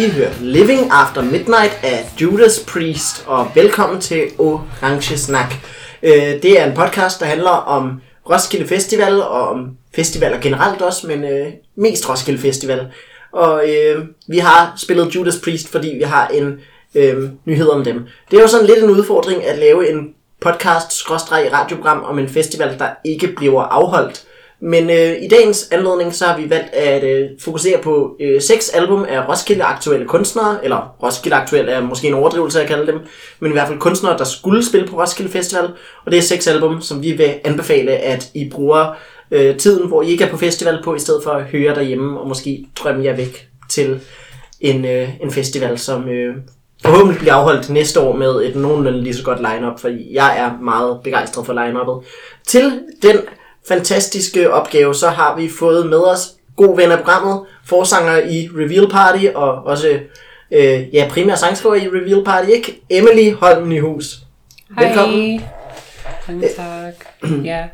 [0.00, 5.54] lige hørt Living After Midnight af Judas Priest, og velkommen til Orange Snak.
[6.02, 8.00] Øh, det er en podcast, der handler om
[8.30, 12.86] Roskilde Festival, og om festivaler generelt også, men øh, mest Roskilde Festival.
[13.32, 16.60] Og øh, vi har spillet Judas Priest, fordi vi har en
[16.94, 18.06] øh, nyhed om dem.
[18.30, 22.88] Det er jo sådan lidt en udfordring at lave en podcast-radioprogram om en festival, der
[23.04, 24.24] ikke bliver afholdt.
[24.62, 28.68] Men øh, i dagens anledning, så har vi valgt at øh, fokusere på øh, seks
[28.68, 32.98] album af Roskilde aktuelle kunstnere, eller Roskilde aktuelle er måske en overdrivelse at kalde dem,
[33.40, 35.64] men i hvert fald kunstnere, der skulle spille på Roskilde Festival.
[36.04, 38.96] Og det er seks album, som vi vil anbefale, at I bruger
[39.30, 42.20] øh, tiden, hvor I ikke er på festival på, i stedet for at høre derhjemme
[42.20, 44.00] og måske drømme jer væk til
[44.60, 46.34] en, øh, en festival, som øh,
[46.84, 50.62] forhåbentlig bliver afholdt næste år med et nogenlunde lige så godt lineup, for jeg er
[50.62, 52.06] meget begejstret for lineupet.
[52.46, 53.16] Til den
[53.70, 56.20] fantastiske opgave, så har vi fået med os
[56.56, 59.98] god ven af programmet, forsanger i Reveal Party, og også
[60.50, 62.80] øh, ja, primær sangskriver i Reveal Party, ikke?
[62.90, 64.18] Emily Holm Nyhus.
[64.78, 64.86] Hej.
[64.86, 65.40] Velkommen.
[66.28, 66.94] Mange tak.
[67.44, 67.64] Ja.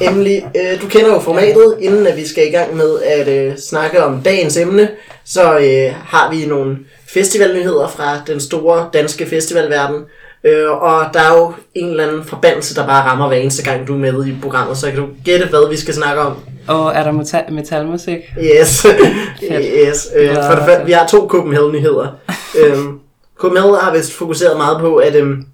[0.00, 3.56] Emily, øh, du kender jo formatet, inden at vi skal i gang med at øh,
[3.58, 4.88] snakke om dagens emne,
[5.24, 10.02] så øh, har vi nogle festivalnyheder fra den store danske festivalverden.
[10.44, 13.86] Øh, og der er jo en eller anden forbandelse, der bare rammer hver eneste gang,
[13.88, 16.36] du er med i programmet, så kan du gætte, hvad vi skal snakke om.
[16.68, 18.18] Og er der metal- metalmusik?
[18.42, 18.86] Yes,
[19.88, 20.08] yes.
[20.16, 22.06] Øh, for det vi har to Copenhagen-nyheder.
[22.60, 22.98] øhm,
[23.38, 25.44] Copenhagen har vist fokuseret meget på, at øhm,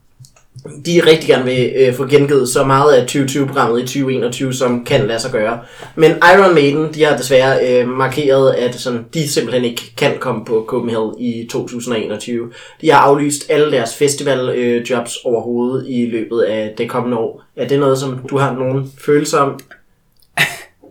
[0.87, 5.07] de rigtig gerne vil øh, få gengivet så meget af 2020-programmet i 2021, som kan
[5.07, 5.59] lade sig gøre.
[5.95, 10.45] Men Iron Maiden, de har desværre øh, markeret, at sådan, de simpelthen ikke kan komme
[10.45, 12.51] på Copenhagen i 2021.
[12.81, 17.43] De har aflyst alle deres festivaljobs øh, jobs overhovedet i løbet af det kommende år.
[17.57, 19.61] Er det noget, som du har nogen følelse om?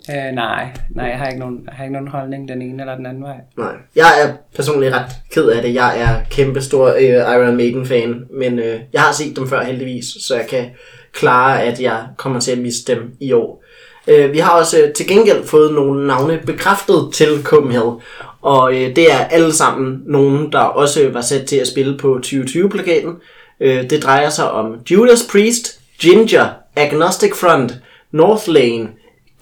[0.10, 2.96] Øh, nej, nej, jeg har, ikke nogen, jeg har ikke nogen holdning den ene eller
[2.96, 3.38] den anden vej.
[3.58, 3.74] Nej.
[3.96, 5.74] Jeg er personligt ret ked af det.
[5.74, 9.64] Jeg er kæmpe stor øh, Iron Maiden fan, men øh, jeg har set dem før
[9.64, 10.66] heldigvis, så jeg kan
[11.14, 13.64] klare, at jeg kommer til at miste dem i år.
[14.08, 18.02] Øh, vi har også øh, til gengæld fået nogle navne bekræftet til Copenhagen,
[18.42, 22.20] og øh, det er alle sammen nogen, der også var sat til at spille på
[22.26, 23.14] 2020-plakaten.
[23.60, 27.74] Øh, det drejer sig om Judas Priest, Ginger, Agnostic Front,
[28.12, 28.88] North Lane,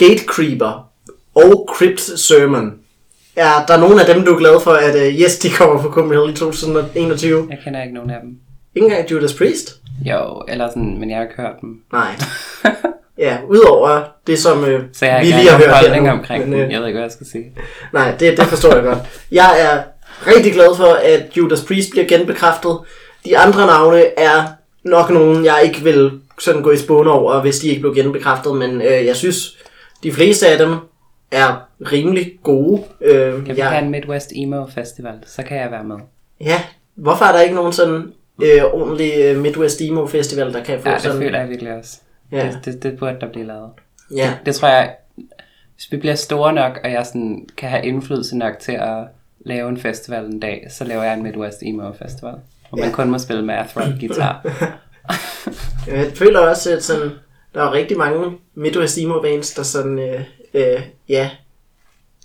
[0.07, 0.89] Gatecreeper
[1.35, 2.73] og Crypt Sermon.
[3.35, 5.89] Er der nogen af dem, du er glad for, at uh, yes, de kommer på
[5.89, 7.47] Copenhagen i 2021?
[7.49, 8.37] Jeg kender ikke nogen af dem.
[8.75, 9.75] Ikke engang Judas Priest?
[10.05, 11.69] Jo, eller sådan, men jeg har ikke hørt dem.
[11.93, 12.15] Nej.
[13.17, 16.09] Ja, udover det, som uh, Så jeg vi lige har hørt her nu.
[16.09, 17.45] omkring Men, øh, Jeg ved ikke, hvad jeg skal sige.
[17.93, 18.97] Nej, det, det forstår jeg godt.
[19.31, 19.83] Jeg er
[20.35, 22.77] rigtig glad for, at Judas Priest bliver genbekræftet.
[23.25, 24.43] De andre navne er
[24.83, 28.55] nok nogen, jeg ikke vil sådan gå i spåne over, hvis de ikke blev genbekræftet,
[28.55, 29.57] men øh, jeg synes,
[30.03, 30.75] de fleste af dem
[31.31, 32.83] er rimelig gode.
[33.01, 35.95] Øh, Kan vi jeg, have en Midwest Emo Festival, så kan jeg være med.
[36.41, 36.61] Ja,
[36.95, 38.13] hvorfor er der ikke nogen sådan
[38.43, 41.17] øh, ordentlig øh, Midwest Emo Festival, der kan få Ja, det sådan...
[41.21, 41.99] føler jeg virkelig også.
[42.31, 42.51] Ja.
[42.51, 43.69] Det, det, det burde der blive lavet.
[44.15, 44.95] Ja, Det tror jeg,
[45.75, 48.97] hvis vi bliver store nok, og jeg sådan kan have indflydelse nok til at
[49.45, 52.33] lave en festival en dag, så laver jeg en Midwest Emo Festival.
[52.69, 52.93] Hvor man Ja.
[52.95, 54.41] kun må spille math rock guitar.
[55.87, 57.11] jeg føler også, at sådan,
[57.53, 60.21] der er rigtig mange Midwest Emo bands, der sådan, øh,
[60.53, 61.29] øh, ja,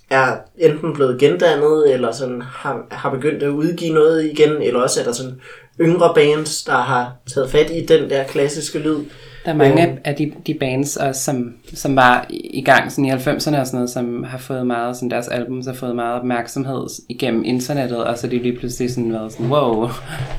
[0.09, 4.99] er enten blevet gendannet, eller sådan har, har begyndt at udgive noget igen, eller også
[4.99, 5.41] er der sådan
[5.81, 9.05] yngre bands, der har taget fat i den der klassiske lyd.
[9.45, 9.97] Der er mange Øhm.
[10.05, 13.63] af, de, de bands, også, som, som var i gang sådan i 90'erne og sådan
[13.73, 18.17] noget, som har fået meget, sådan deres albums har fået meget opmærksomhed igennem internettet, og
[18.17, 19.87] så er de lige pludselig sådan været sådan, wow,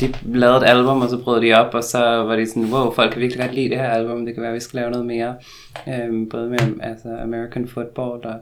[0.00, 2.92] de lavede et album, og så brød de op, og så var de sådan, wow,
[2.92, 4.90] folk kan virkelig godt lide det her album, det kan være, at vi skal lave
[4.90, 5.34] noget mere.
[5.88, 8.34] Øhm, både med altså American Football, og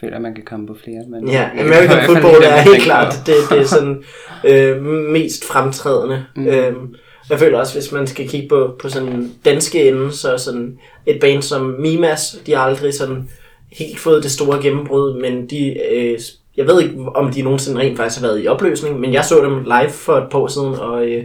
[0.00, 1.02] føler, at man kan komme på flere.
[1.08, 4.02] Men Ja, American football er helt klart det, det er sådan
[4.50, 6.24] øh, mest fremtrædende.
[6.36, 6.46] Mm.
[6.46, 6.94] Øhm,
[7.30, 11.20] jeg føler også, hvis man skal kigge på, på sådan danske ende, så sådan et
[11.20, 13.28] band som Mimas, de har aldrig sådan
[13.72, 16.18] helt fået det store gennembrud, men de, øh,
[16.56, 19.44] jeg ved ikke, om de nogensinde rent faktisk har været i opløsning, men jeg så
[19.44, 21.24] dem live for et par år siden, og øh,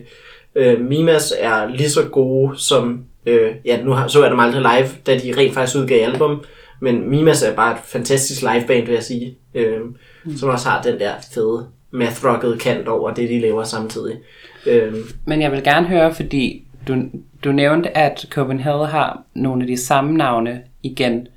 [0.55, 4.61] øh, Mimas er lige så gode som, øh, ja, nu har, så jeg dem aldrig
[4.61, 6.43] live, da de rent faktisk udgav album,
[6.81, 9.81] men Mimas er bare et fantastisk liveband, vil jeg sige, øh,
[10.25, 10.37] mm.
[10.37, 14.17] som også har den der fede math rocket kant over det, de laver samtidig.
[14.65, 14.93] Øh,
[15.25, 16.95] Men jeg vil gerne høre, fordi du,
[17.43, 21.27] du nævnte, at Copenhagen har nogle af de samme navne igen.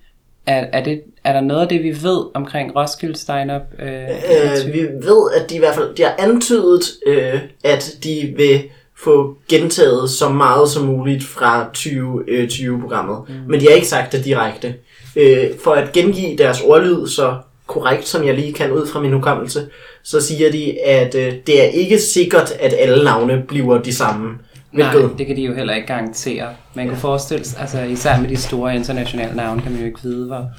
[0.46, 3.62] Er, er, det, er der noget af det, vi ved omkring Roskilde Stein-up?
[3.78, 8.34] Øh, øh, vi ved, at de i hvert fald de har antydet, øh, at de
[8.36, 8.62] vil
[9.04, 13.18] få gentaget så meget som muligt fra 2020-programmet.
[13.28, 13.34] Mm.
[13.48, 14.74] Men de har ikke sagt det direkte.
[15.16, 17.36] Øh, for at gengive deres ordlyd så
[17.66, 19.68] korrekt, som jeg lige kan ud fra min hukommelse,
[20.02, 24.38] så siger de, at øh, det er ikke sikkert, at alle navne bliver de samme.
[24.72, 26.48] Nej, det kan de jo heller ikke garantere.
[26.74, 30.02] Man kunne forestille sig, altså især med de store internationale navne, kan man jo ikke
[30.02, 30.50] vide, hvor,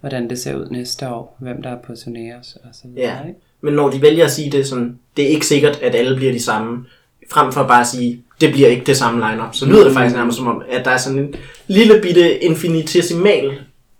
[0.00, 3.10] hvordan det ser ud næste år, hvem der er på turneres og så videre.
[3.10, 3.28] Ja.
[3.28, 3.40] Ikke?
[3.60, 6.32] Men når de vælger at sige det sådan, det er ikke sikkert, at alle bliver
[6.32, 6.84] de samme,
[7.30, 10.14] frem for bare at sige, det bliver ikke det samme lineup, så lyder det faktisk
[10.14, 10.18] mm.
[10.18, 11.34] nærmest som om, at der er sådan en
[11.66, 13.52] lille bitte infinitesimal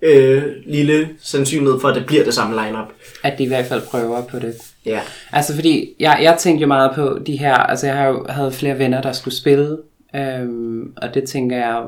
[0.06, 2.88] øh, lille sandsynlighed for, at det bliver det samme lineup.
[3.22, 4.54] At de i hvert fald prøver på det.
[4.86, 5.00] Ja.
[5.32, 8.52] Altså fordi, jeg, jeg tænkte jo meget på de her, altså jeg har jo havde
[8.52, 9.78] flere venner, der skulle spille,
[10.14, 11.82] øhm, og det tænker jeg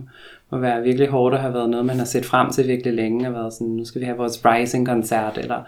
[0.50, 3.28] må være virkelig hårdt at have været noget, man har set frem til virkelig længe,
[3.28, 5.62] og været sådan, nu skal vi have vores Rising-koncert, eller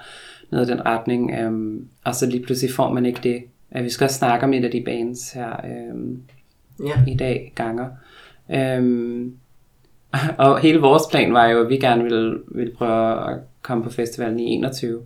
[0.51, 3.43] noget i den retning, øhm, og så lige pludselig får man ikke det.
[3.83, 6.23] Vi skal også snakke om et af de bands her øhm,
[6.87, 7.13] ja.
[7.13, 7.87] i dag, ganger.
[8.51, 9.35] Øhm,
[10.45, 13.91] og hele vores plan var jo, at vi gerne ville, ville prøve at komme på
[13.91, 15.01] festivalen i 21.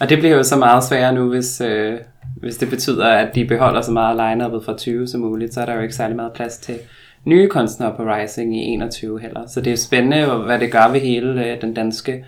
[0.00, 1.98] Og det bliver jo så meget sværere nu, hvis, øh,
[2.36, 5.66] hvis det betyder, at de beholder så meget line fra 20 som muligt, så er
[5.66, 6.74] der jo ikke særlig meget plads til
[7.24, 9.46] nye kunstnere på Rising i 21 heller.
[9.46, 12.24] Så det er spændende, hvad det gør ved hele øh, den danske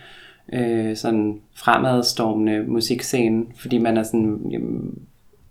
[0.53, 4.99] øh, sådan fremadstormende musikscene, fordi man er sådan, jamen,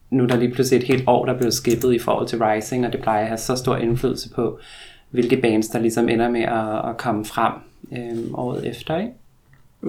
[0.10, 2.86] nu er der lige pludselig et helt år, der blev skippet i forhold til Rising,
[2.86, 4.60] og det plejer at have så stor indflydelse på,
[5.12, 7.54] hvilke bands, der ligesom ender med at, at komme frem
[7.92, 9.12] øh, året efter, ikke?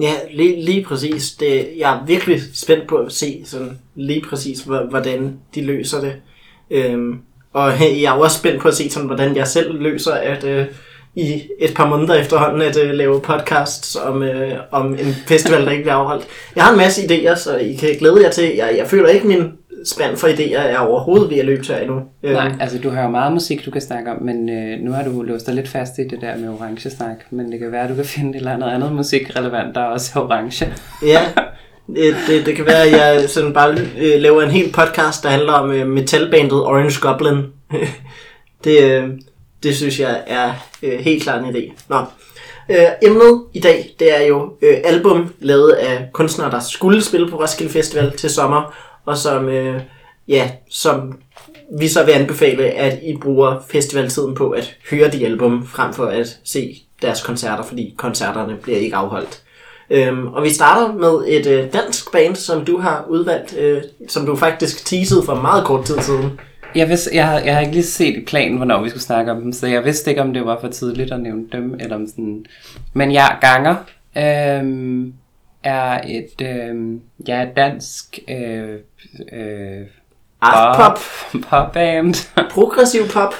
[0.01, 1.31] Ja, lige, lige præcis.
[1.31, 6.13] Det, jeg er virkelig spændt på at se sådan lige præcis, hvordan de løser det.
[6.71, 7.19] Øhm,
[7.53, 7.71] og
[8.01, 10.65] jeg er også spændt på at se, sådan, hvordan jeg selv løser at øh,
[11.15, 15.71] i et par måneder efterhånden at øh, lave podcasts om, øh, om en festival, der
[15.71, 16.27] ikke bliver afholdt.
[16.55, 18.55] Jeg har en masse idéer, så I kan glæde jer til.
[18.55, 19.51] Jeg, jeg føler ikke, min
[19.85, 22.01] spand for idéer er overhovedet ved at løbe tør endnu.
[22.23, 22.61] Nej, øhm.
[22.61, 25.21] altså du har jo meget musik, du kan snakke om, men øh, nu har du
[25.21, 27.89] låst dig lidt fast i det der med orange snak, men det kan være, at
[27.89, 30.73] du kan finde et eller andet, andet musik relevant, der også er orange.
[31.13, 31.21] ja,
[31.95, 35.29] det, det, det kan være, at jeg sådan bare øh, laver en hel podcast, der
[35.29, 37.43] handler om øh, metalbandet Orange Goblin.
[38.63, 39.09] det, øh,
[39.63, 40.51] det synes jeg er
[40.83, 41.71] øh, helt klart en idé.
[41.89, 41.97] Nå.
[42.69, 47.29] Øh, emnet i dag, det er jo øh, album lavet af kunstnere, der skulle spille
[47.29, 48.75] på Roskilde Festival til sommer,
[49.05, 49.81] og som, øh,
[50.27, 51.19] ja, som
[51.79, 56.05] vi så vil anbefale, at I bruger festivaltiden på at høre de album, frem for
[56.05, 59.41] at se deres koncerter, fordi koncerterne bliver ikke afholdt.
[59.89, 64.25] Øhm, og vi starter med et øh, dansk band, som du har udvalgt, øh, som
[64.25, 66.39] du faktisk teasede for meget kort tid siden.
[66.75, 69.31] Jeg, vidste, jeg, har, jeg har ikke lige set i planen, hvornår vi skulle snakke
[69.31, 71.95] om dem, så jeg vidste ikke, om det var for tidligt at nævne dem, eller
[71.95, 72.45] om sådan...
[72.93, 73.75] Men jeg ganger
[74.17, 75.13] øhm,
[75.63, 78.79] er et øhm, ja, dansk øh,
[79.33, 79.87] øh,
[80.75, 80.99] pop,
[81.49, 82.15] pop band.
[82.49, 83.33] Progressiv pop.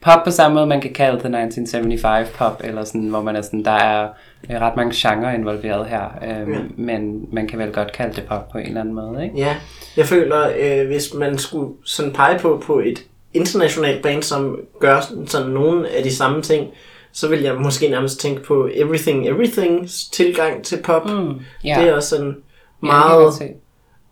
[0.00, 3.42] Pop på samme måde, man kan kalde det 1975 pop, eller sådan, hvor man er
[3.42, 4.08] sådan, der er
[4.50, 6.58] ret mange genrer involveret her, øhm, ja.
[6.76, 9.38] men man kan vel godt kalde det pop på en eller anden måde, ikke?
[9.38, 9.56] Ja,
[9.96, 15.00] jeg føler, øh, hvis man skulle sådan pege på, på et internationalt band, som gør
[15.26, 16.68] sådan nogle af de samme ting,
[17.12, 21.04] så vil jeg måske nærmest tænke på Everything Everythings tilgang til pop.
[21.06, 21.80] Mm, yeah.
[21.80, 22.36] Det er også sådan
[22.82, 23.46] meget ja,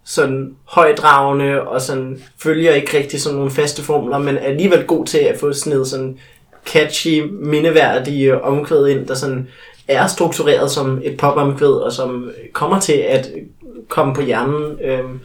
[0.06, 5.06] sådan højdragende, og sådan følger ikke rigtig sådan nogle faste formler, men er alligevel god
[5.06, 6.18] til at få sådan sådan
[6.66, 9.48] catchy, mindeværdige omkvæd ind, der sådan
[9.88, 13.30] er struktureret som et popomkvæd, og som kommer til at
[13.88, 14.78] komme på hjernen.
[14.80, 15.20] Øhm,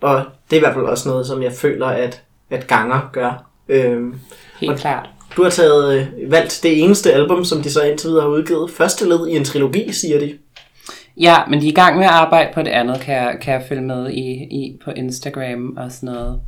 [0.00, 3.44] og det er i hvert fald også noget, som jeg føler, at, at Ganger gør.
[3.68, 4.14] Øhm,
[4.60, 5.08] Helt og klart.
[5.36, 8.70] Du har taget øh, valgt det eneste album, som de så indtil videre har udgivet.
[8.70, 10.38] Første led i en trilogi, siger de.
[11.20, 13.54] Ja, men de er i gang med at arbejde på det andet, kan jeg, kan
[13.54, 16.40] jeg følge med i, i på Instagram og sådan noget.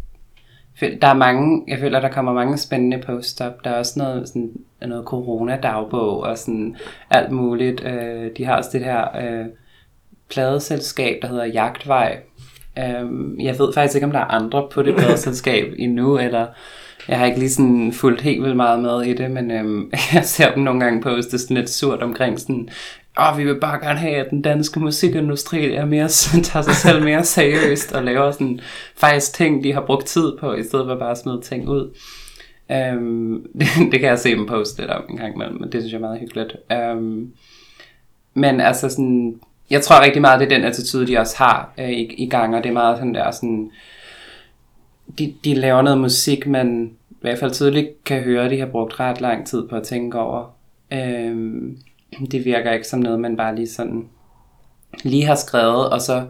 [0.80, 3.64] Der er mange, jeg føler, der kommer mange spændende posts op.
[3.64, 6.76] Der er også noget, sådan, noget corona-dagbog og sådan
[7.10, 7.84] alt muligt.
[7.84, 9.46] Øh, de har også det her øh,
[10.30, 12.18] pladeselskab, der hedder Jagtvej.
[12.78, 13.04] Øh,
[13.44, 16.46] jeg ved faktisk ikke, om der er andre på det pladeselskab endnu, eller
[17.08, 20.24] jeg har ikke lige sådan fulgt helt vildt meget med i det, men øhm, jeg
[20.24, 22.68] ser dem nogle gange poste sådan lidt surt omkring sådan,
[23.20, 26.08] åh, vi vil bare gerne have, at den danske musikindustri er mere,
[26.48, 28.60] tager sig selv mere seriøst og laver sådan
[28.96, 31.96] faktisk ting, de har brugt tid på, i stedet for bare at smide ting ud.
[32.70, 35.82] Um, det, det kan jeg se dem poste lidt om en gang imellem, men det
[35.82, 36.56] synes jeg er meget hyggeligt.
[36.94, 37.32] Um,
[38.34, 41.90] men altså sådan, jeg tror rigtig meget, det er den attitude, de også har uh,
[41.90, 43.70] i, i gang, og det er meget sådan der sådan,
[45.18, 48.66] de, de laver noget musik, man i hvert fald tydeligt kan høre, at de har
[48.66, 50.56] brugt ret lang tid på at tænke over.
[50.92, 51.76] Um,
[52.30, 54.08] det virker ikke som noget, man bare lige sådan
[55.02, 56.26] lige har skrevet, og så,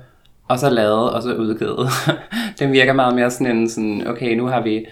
[0.49, 1.88] og så lavet, og så udgivet.
[2.58, 4.87] det virker meget mere sådan en sådan, okay, nu har vi,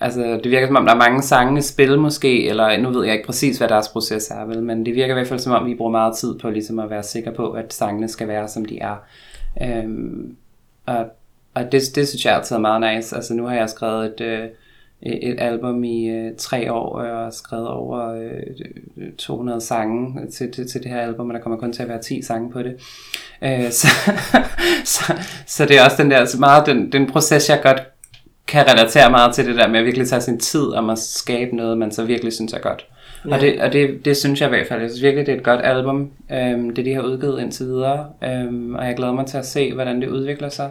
[0.00, 3.04] altså det virker som om, der er mange sange i spil måske, eller nu ved
[3.04, 5.52] jeg ikke præcis, hvad deres proces er, vel, men det virker i hvert fald som
[5.52, 8.48] om, vi bruger meget tid på ligesom at være sikre på, at sangene skal være,
[8.48, 8.96] som de er.
[9.62, 10.36] Øhm,
[10.86, 11.06] og
[11.58, 13.16] og det, det synes jeg altid er meget nice.
[13.16, 14.48] Altså nu har jeg skrevet et, øh,
[15.02, 18.14] et album i øh, tre år, og jeg har skrevet over
[18.96, 21.88] øh, 200 sange til, til, til det her album, og der kommer kun til at
[21.88, 22.74] være 10 sange på det.
[23.42, 23.88] Øh, så,
[24.84, 25.12] så,
[25.46, 27.82] så det er også den der, altså meget den, den proces, jeg godt
[28.46, 31.56] kan relatere meget til det der med at virkelig tage sin tid om at skabe
[31.56, 32.86] noget, man så virkelig synes er godt.
[33.26, 33.34] Ja.
[33.34, 34.80] Og, det, og det, det synes jeg i hvert fald.
[34.80, 38.06] Jeg synes virkelig, det er et godt album, øhm, det de har udgivet indtil videre.
[38.24, 40.70] Øhm, og jeg glæder mig til at se, hvordan det udvikler sig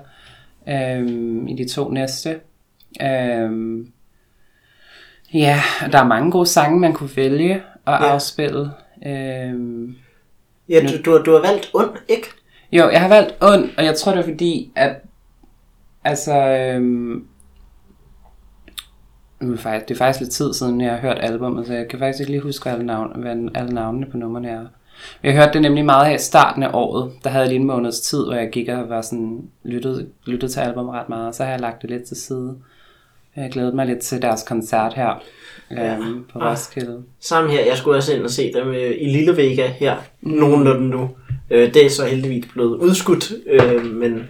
[0.70, 2.40] øhm, i de to næste.
[3.02, 3.88] Øhm,
[5.34, 7.54] ja, der er mange gode sange, man kunne vælge
[7.88, 7.96] at ja.
[7.96, 8.72] afspille.
[9.06, 9.96] Øhm,
[10.70, 12.28] ja, du, du, du har valgt ond, ikke?
[12.72, 14.96] Jo, jeg har valgt ond, og jeg tror det er fordi, at
[16.04, 17.28] altså, øhm,
[19.40, 21.88] nu er faktisk, det er faktisk lidt tid siden, jeg har hørt albummet, så jeg
[21.88, 24.66] kan faktisk ikke lige huske, alle, navn, hvad alle navnene på numrene er.
[25.24, 27.12] Jeg hørte det nemlig meget her i starten af året.
[27.24, 30.52] Der havde jeg lige en måneds tid, hvor jeg gik og var sådan, lyttet, lyttet
[30.52, 31.36] til albumet ret meget.
[31.36, 32.58] Så har jeg lagt det lidt til side.
[33.38, 35.24] Jeg glæder mig lidt til deres koncert her
[35.72, 35.96] ja.
[35.96, 37.04] øhm, på ah, Roskilde.
[37.20, 40.32] Sammen her, jeg skulle også ind og se dem øh, i Lille Vega her, mm.
[40.32, 41.10] nogenlunde nu.
[41.50, 44.24] Øh, det er så heldigvis blevet udskudt, øh, men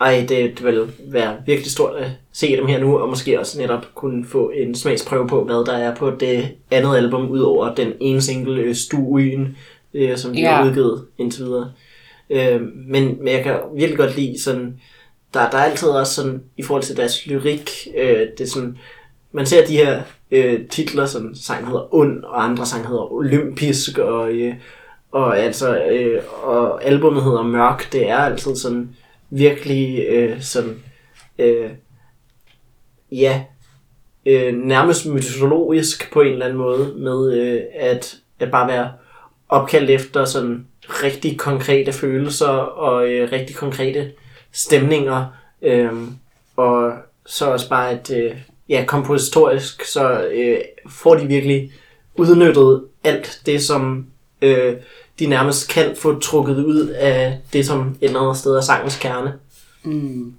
[0.00, 3.86] ej, det vil være virkelig stort at se dem her nu, og måske også netop
[3.94, 8.20] kunne få en smagsprøve på, hvad der er på det andet album, udover den ene
[8.20, 9.56] single, øh, Stuen,
[9.94, 10.50] øh, som de ja.
[10.50, 11.72] har udgivet indtil videre.
[12.30, 14.80] Øh, men, men jeg kan virkelig godt lide sådan,
[15.34, 18.78] der, der er altid også sådan, i forhold til deres lyrik, øh, det er sådan,
[19.32, 23.98] man ser de her øh, titler, som sang hedder Und, og andre sang hedder Olympisk,
[23.98, 24.54] og, øh,
[25.12, 28.96] og altså, øh, og albumet hedder Mørk, det er altid sådan,
[29.30, 30.82] virkelig øh, sådan,
[31.38, 31.70] øh,
[33.12, 33.44] ja,
[34.26, 38.92] øh, nærmest mytologisk på en eller anden måde, med øh, at, at bare være
[39.48, 44.12] opkaldt efter sådan rigtig konkrete følelser og øh, rigtig konkrete
[44.58, 45.24] stemninger.
[45.62, 45.92] Øh,
[46.56, 46.92] og
[47.26, 48.36] så også bare, at øh,
[48.68, 51.72] ja, kompositorisk, så øh, får de virkelig
[52.14, 54.06] udnyttet alt det, som
[54.42, 54.76] øh,
[55.18, 58.98] de nærmest kan få trukket ud af det, som et eller andet sted er sangens
[58.98, 59.32] kerne.
[59.82, 60.34] Mm.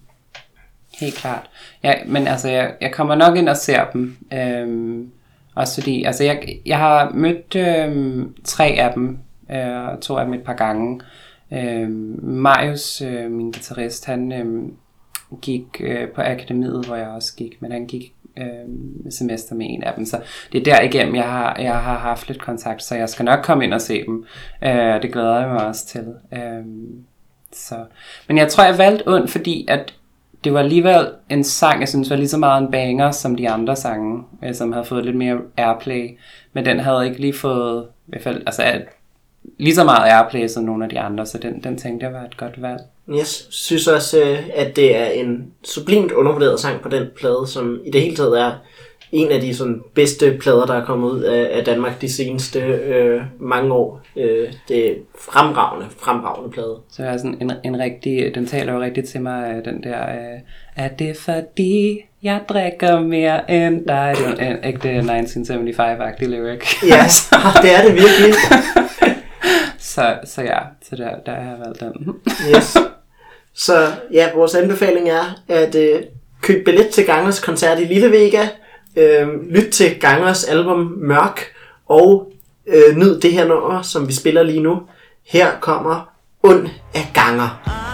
[1.00, 1.50] Helt klart.
[1.84, 4.18] Ja, men altså, jeg, jeg kommer nok ind og ser dem.
[4.34, 5.12] Øhm,
[5.56, 9.18] også fordi, altså, jeg, jeg har mødt øhm, tre af dem,
[9.52, 11.02] øh, to af dem et par gange.
[11.54, 11.90] Øh,
[12.24, 14.72] Marius, øh, min guitarist, han øh,
[15.42, 19.84] gik øh, på akademiet, hvor jeg også gik, men han gik øh, semester med en
[19.84, 20.06] af dem.
[20.06, 23.26] Så det er der igennem, jeg har, jeg har haft lidt kontakt, så jeg skal
[23.26, 24.26] nok komme ind og se dem.
[24.64, 26.14] Øh, det glæder jeg mig også til.
[26.34, 26.66] Øh,
[27.54, 27.76] så.
[28.28, 29.94] Men jeg tror, jeg valgte ond, fordi at
[30.44, 33.50] det var alligevel en sang, jeg synes var lige så meget en banger som de
[33.50, 36.18] andre sange, øh, som havde fået lidt mere airplay.
[36.54, 38.82] Men den havde ikke lige fået, i hvert fald, altså
[39.58, 42.24] lige så meget airplay som nogle af de andre, så den, den tænkte jeg var
[42.24, 42.82] et godt valg.
[43.08, 47.82] Jeg synes også, øh, at det er en sublimt undervurderet sang på den plade, som
[47.86, 48.52] i det hele taget er
[49.12, 52.60] en af de sådan, bedste plader, der er kommet ud af, af Danmark de seneste
[52.60, 54.02] øh, mange år.
[54.16, 56.76] Øh, det er fremragende, fremragende plade.
[56.92, 60.40] Så er sådan en, en rigtig, den taler jo rigtig til mig, den der, øh,
[60.76, 64.16] er det fordi jeg drikker mere end dig?
[64.18, 66.84] Det er en ægte 1975-agtig lyric.
[66.84, 67.06] Ja,
[67.64, 68.34] det er det virkelig.
[69.90, 72.16] så, så ja, så der, der har jeg valgt den.
[72.56, 72.78] yes.
[73.54, 76.04] Så ja, vores anbefaling er at øh,
[76.42, 78.48] købe billet til Gangers koncert i Lille Vega,
[78.96, 81.42] øh, lyt til Gangers album Mørk,
[81.88, 82.32] og
[82.68, 84.82] øh, nyd det her nummer, som vi spiller lige nu.
[85.26, 87.89] Her kommer Und af Ganger.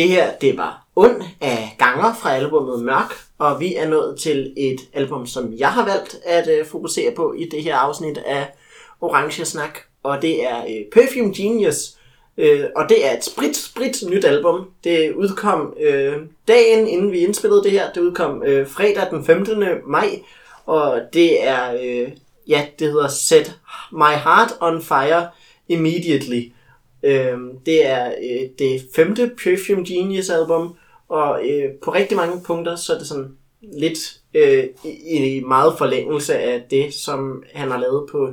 [0.00, 4.52] Det her, det var Und af Ganger fra albumet Mørk, og vi er nået til
[4.56, 8.46] et album, som jeg har valgt at uh, fokusere på i det her afsnit af
[9.00, 11.96] Orange Snak, og det er uh, Perfume Genius,
[12.36, 14.70] uh, og det er et sprit, sprit nyt album.
[14.84, 16.14] Det udkom uh,
[16.48, 19.64] dagen inden vi indspillede det her, det udkom uh, fredag den 15.
[19.86, 20.08] maj,
[20.66, 22.12] og det er, uh,
[22.48, 23.58] ja, det hedder Set
[23.92, 25.28] My Heart on Fire
[25.68, 26.42] Immediately.
[27.02, 30.74] Øhm, det er øh, det femte Perfume Genius album,
[31.08, 33.98] og øh, på rigtig mange punkter, så er det sådan lidt
[34.34, 38.30] øh, i, i meget forlængelse af det, som han har lavet på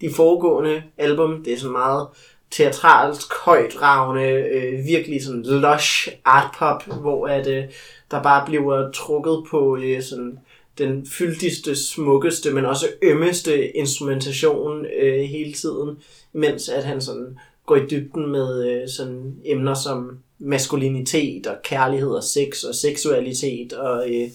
[0.00, 1.44] de foregående album.
[1.44, 2.06] Det er sådan meget
[2.50, 7.64] teatralsk, højdragende, øh, virkelig sådan lush art pop, hvor at, øh,
[8.10, 10.38] der bare bliver trukket på øh, sådan
[10.78, 15.98] den fyldigste, smukkeste, men også ømmeste instrumentation øh, hele tiden,
[16.32, 17.38] mens at han sådan
[17.70, 23.72] går i dybden med øh, sådan emner som maskulinitet og kærlighed og sex og seksualitet
[23.72, 24.28] og øh,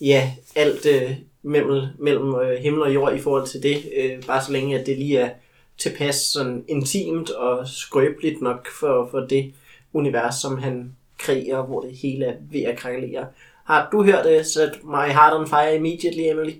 [0.00, 1.10] ja, alt øh,
[1.42, 4.86] mellem, mellem øh, himmel og jord i forhold til det, øh, bare så længe at
[4.86, 5.30] det lige er
[5.78, 9.52] tilpas sådan intimt og skrøbeligt nok for, for det
[9.92, 13.26] univers, som han kreerer, hvor det hele er ved at krakkelere.
[13.64, 16.52] Har du hørt det, Set My Heart on Fire Immediately, Emily?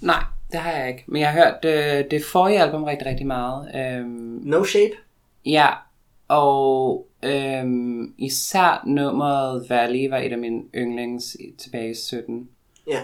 [0.00, 1.04] Nej, det har jeg ikke.
[1.06, 3.68] Men jeg har hørt øh, det forrige album rigtig, rigtig meget.
[3.74, 4.92] Øhm, No Shape?
[5.46, 5.66] Ja,
[6.28, 12.48] og øhm, især nummeret Valley var et af mine yndlings tilbage i 17.
[12.86, 13.00] Ja,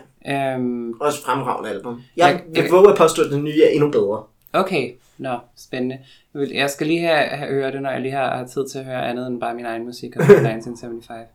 [0.54, 2.02] Øhm, også fremragende album.
[2.16, 4.22] Jeg, Jeg- jeg jeg- våger at påstå, at den nye er endnu bedre.
[4.52, 5.98] okay, nå, spændende.
[6.34, 8.84] Jeg skal lige have, have hørt det, når jeg lige har, har tid til at
[8.84, 11.28] høre andet end bare min egen musik og 1975.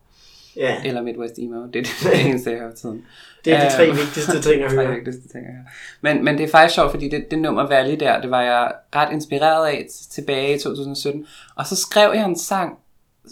[0.59, 1.65] Ja, Eller Midwest Emo.
[1.67, 3.05] Det er det eneste, jeg hører tiden.
[3.45, 4.95] det er de tre Øhm, vigtigste ting at tre høre.
[4.95, 5.65] vigtigste ting at høre.
[6.01, 8.71] Men, men det er faktisk sjovt, fordi det, det nummer Valley der, det var jeg
[8.95, 11.25] ret inspireret af tilbage i 2017.
[11.55, 12.77] Og så skrev jeg en sang,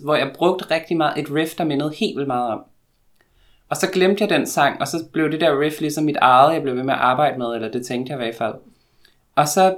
[0.03, 2.59] hvor jeg brugte rigtig meget et riff, der mindede helt vildt meget om.
[3.69, 6.53] Og så glemte jeg den sang, og så blev det der riff ligesom mit eget,
[6.53, 8.53] jeg blev ved med at arbejde med, eller det tænkte jeg i hvert fald.
[9.35, 9.77] Og så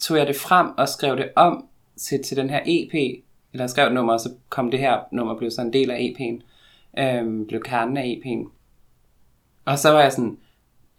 [0.00, 1.64] tog jeg det frem og skrev det om
[1.96, 3.22] til, til den her EP,
[3.56, 5.96] eller skrev et nummer, og så kom det her nummer, blev så en del af
[5.96, 6.42] EP'en,
[7.02, 8.50] øhm, blev kernen af EP'en.
[9.64, 10.36] Og så var jeg sådan,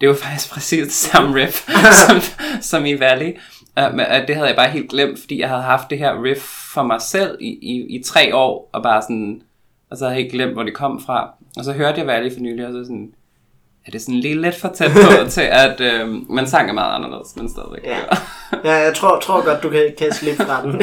[0.02, 1.70] det var faktisk præcis det samme riff,
[2.08, 2.18] som,
[2.62, 3.38] som i Valley.
[3.82, 6.24] Uh, men, uh, det havde jeg bare helt glemt, fordi jeg havde haft det her
[6.24, 6.42] riff
[6.74, 9.42] for mig selv i, i, i tre år, og bare sådan,
[9.90, 11.34] og så havde jeg helt glemt, hvor det kom fra.
[11.58, 13.14] Og så hørte jeg Valley for nylig, og så sådan,
[13.86, 16.96] er det sådan lige lidt for tæt på til, at øh, man sang er meget
[16.96, 17.84] anderledes, men stadigvæk.
[17.84, 17.98] Ja.
[17.98, 18.18] Ja.
[18.64, 20.82] Ja, jeg tror, tror godt, du kan, kan slippe fra den.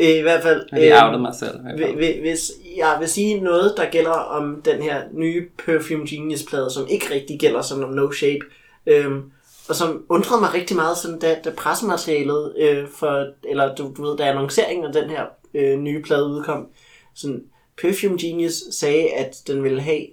[0.00, 0.66] I hvert fald.
[0.72, 2.20] Har øhm, outet mig selv.
[2.20, 7.14] Hvis jeg vil sige noget, der gælder om den her nye Perfume Genius-plade, som ikke
[7.14, 8.44] rigtig gælder sådan om No Shape,
[8.86, 9.22] øhm,
[9.68, 14.04] og som undrede mig rigtig meget, sådan, da, da pressematerialet, øh, for, eller du, du
[14.04, 16.66] ved, da annonceringen af den her øh, nye plade udkom,
[17.14, 17.42] sådan,
[17.82, 20.06] Perfume Genius sagde, at den ville have,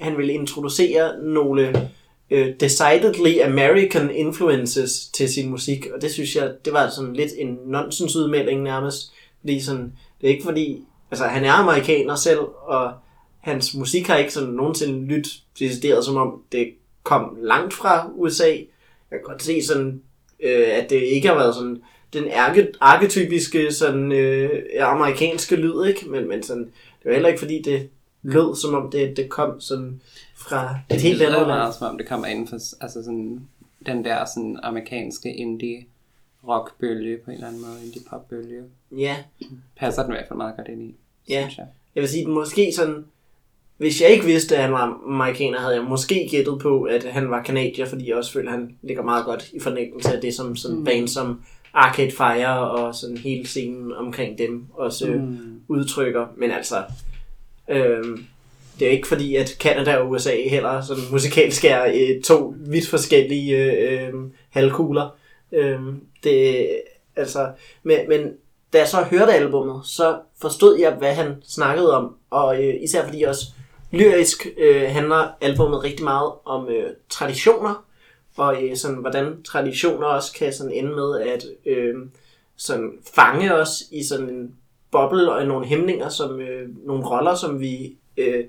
[0.00, 1.90] han ville introducere nogle
[2.30, 7.32] øh, decidedly American influences til sin musik, og det synes jeg, det var sådan lidt
[7.38, 12.92] en nonsensudmelding nærmest, fordi sådan, det er ikke fordi, altså han er amerikaner selv, og
[13.40, 18.48] hans musik har ikke sådan nogensinde lyttet decideret, som om det kom langt fra USA.
[19.10, 20.02] Jeg kan godt se sådan,
[20.40, 26.08] øh, at det ikke har været sådan den arke, arketypiske sådan øh, amerikanske lyd, ikke?
[26.10, 27.88] Men, men sådan, det var heller ikke fordi det
[28.22, 30.00] lød, som om det, det kom sådan
[30.36, 31.58] fra et helt det andet lyder land.
[31.58, 33.48] meget, som om det kommer inden for altså sådan,
[33.86, 35.86] den der sådan, amerikanske indie
[36.48, 38.62] rockbølge på en eller anden måde, indie popbølge.
[38.92, 39.16] Ja,
[39.76, 40.94] Passer den i hvert fald meget godt ind i,
[41.28, 41.40] Ja.
[41.42, 41.66] synes jeg.
[41.94, 43.04] jeg vil sige, måske sådan,
[43.76, 47.30] hvis jeg ikke vidste, at han var amerikaner, havde jeg måske gættet på, at han
[47.30, 50.34] var kanadier, fordi jeg også føler, at han ligger meget godt i fornægtelse af det,
[50.34, 50.84] som sådan mm.
[50.84, 51.42] band som
[51.74, 55.60] Arcade Fire og sådan hele scenen omkring dem også mm.
[55.68, 56.26] Udtrykker.
[56.36, 56.84] Men altså,
[57.68, 58.24] øhm,
[58.78, 62.88] det er ikke fordi, at Canada og USA heller sådan musikalsk er øh, to vidt
[62.88, 64.14] forskellige øh, øh,
[64.50, 65.16] halvkugler.
[65.52, 66.68] Øhm, det,
[67.16, 67.50] altså,
[67.82, 68.32] men, men
[68.72, 72.16] da jeg så hørte albummet, så forstod jeg, hvad han snakkede om.
[72.30, 73.46] Og øh, især fordi også
[73.90, 77.84] lyrisk øh, handler albummet rigtig meget om øh, traditioner.
[78.36, 81.94] Og øh, sådan, hvordan traditioner også kan sådan ende med at øh,
[82.56, 84.54] sådan fange os i sådan en
[84.90, 88.44] boble og nogle hæmninger, som øh, nogle roller, som vi øh,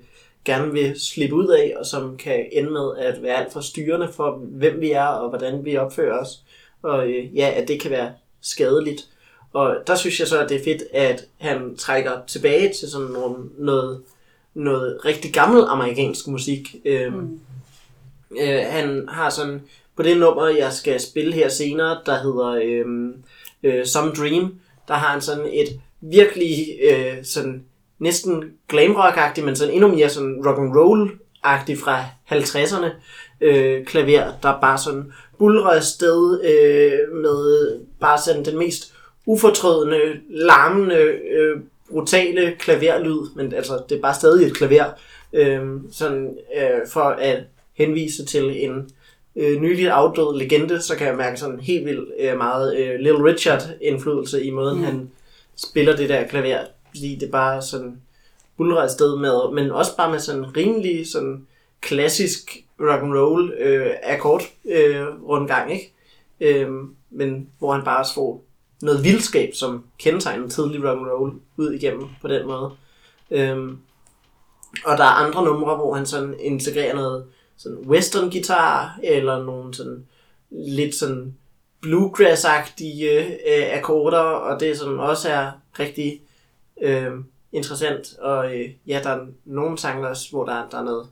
[0.45, 4.09] gerne vil slippe ud af, og som kan ende med at være alt for styrende
[4.13, 6.43] for, hvem vi er og hvordan vi opfører os.
[6.83, 8.11] Og øh, ja, at det kan være
[8.41, 9.07] skadeligt.
[9.53, 13.07] Og der synes jeg så, at det er fedt, at han trækker tilbage til sådan
[13.07, 14.01] nogle, noget,
[14.53, 16.75] noget rigtig gammel amerikansk musik.
[16.85, 17.39] Øhm, mm.
[18.41, 19.61] øh, han har sådan,
[19.95, 23.23] på det nummer, jeg skal spille her senere, der hedder øhm,
[23.63, 27.63] øh, Some Dream, der har han sådan et virkelig øh, sådan
[27.99, 31.11] næsten glam rock men sådan endnu mere sådan rock and roll
[31.43, 32.89] agtigt fra 50'erne
[33.41, 38.93] øh, klaver, der bare sådan bulrer afsted øh, med bare sådan den mest
[39.25, 39.99] ufortrødende,
[40.29, 40.95] larmende,
[41.31, 41.59] øh,
[41.91, 44.85] brutale klaverlyd, men altså det er bare stadig et klaver,
[45.33, 48.89] øh, sådan øh, for at henvise til en
[49.35, 53.23] øh, nylig afdød legende, så kan jeg mærke sådan helt vildt øh, meget øh, Little
[53.23, 54.83] Richard indflydelse i måden, mm.
[54.83, 55.11] han
[55.55, 58.01] spiller det der klaver, fordi det bare er sådan
[58.57, 61.47] bulrer afsted med, men også bare med sådan rimelig sådan
[61.81, 65.93] klassisk rock and roll øh, akkord øh, rundgang, ikke?
[66.39, 66.69] Øh,
[67.09, 68.43] men hvor han bare også får
[68.81, 72.71] noget vildskab, som kendetegner tidlig rock and roll ud igennem på den måde.
[73.31, 73.57] Øh,
[74.85, 77.25] og der er andre numre, hvor han sådan integrerer noget
[77.57, 80.05] sådan western guitar, eller nogle sådan
[80.49, 81.35] lidt sådan
[81.85, 83.05] bluegrass-agtige
[83.49, 86.21] øh, akkorder, og det som også er rigtig
[86.81, 87.11] øh,
[87.51, 88.17] interessant.
[88.19, 91.07] Og øh, ja, der er nogle sange også, hvor der, der er noget,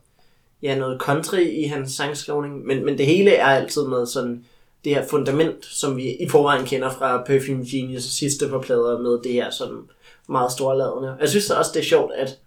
[0.62, 4.44] ja, noget country i hans sangskrivning, men, men det hele er altid med sådan
[4.84, 9.22] det her fundament, som vi i forvejen kender fra Perfume Genius sidste par plader med
[9.22, 9.82] det her sådan
[10.28, 11.16] meget storladende.
[11.20, 12.38] Jeg synes også, det er sjovt, at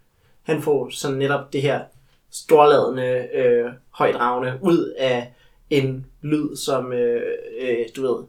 [0.44, 1.82] han får sådan netop det her
[2.32, 5.34] storladende, øh, højdragende ud af
[5.70, 7.22] en lyd, som øh,
[7.62, 8.24] øh, du ved,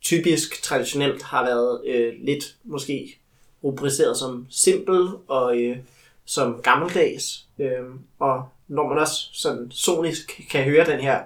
[0.00, 3.18] typisk traditionelt har været øh, lidt måske
[3.64, 5.76] rubriceret som simpel og øh,
[6.24, 7.46] som gammeldags.
[7.58, 7.84] Øh,
[8.18, 11.20] og når man også sådan sonisk kan høre den her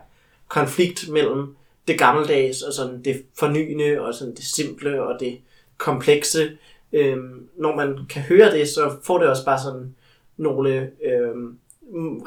[0.49, 1.57] konflikt mellem
[1.89, 5.39] det gammeldags og sådan det fornyende og sådan det simple og det
[5.79, 6.59] komplekse.
[6.93, 9.95] Øhm, når man kan høre det, så får det også bare sådan
[10.37, 11.59] nogle øhm,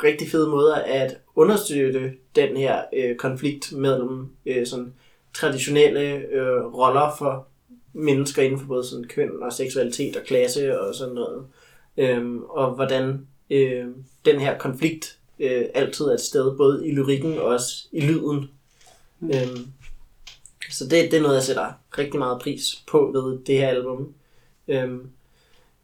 [0.03, 4.93] rigtig fede måder at understøtte den her øh, konflikt mellem øh, sådan
[5.33, 7.47] traditionelle øh, roller for
[7.93, 11.45] mennesker inden for både sådan køn og seksualitet og klasse og sådan noget.
[11.97, 13.85] Øhm, og hvordan øh,
[14.31, 18.49] den her konflikt øh, altid er et sted, både i lyrikken og også i lyden.
[19.19, 19.29] Mm.
[19.29, 19.67] Øhm,
[20.71, 24.13] så det, det er noget, jeg sætter rigtig meget pris på ved det her album.
[24.67, 25.09] Øhm,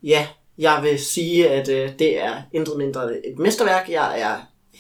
[0.03, 0.27] ja,
[0.58, 3.89] jeg vil sige, at øh, det er intet mindre et mesterværk.
[3.89, 4.38] Jeg er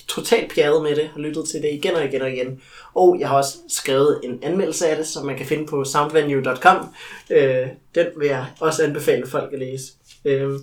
[0.07, 2.61] totalt pjattet med det, har lyttet til det igen og igen og igen.
[2.93, 6.95] Og jeg har også skrevet en anmeldelse af det, som man kan finde på soundvenue.com.
[7.29, 9.93] Øh, den vil jeg også anbefale folk at læse.
[10.25, 10.59] Øh,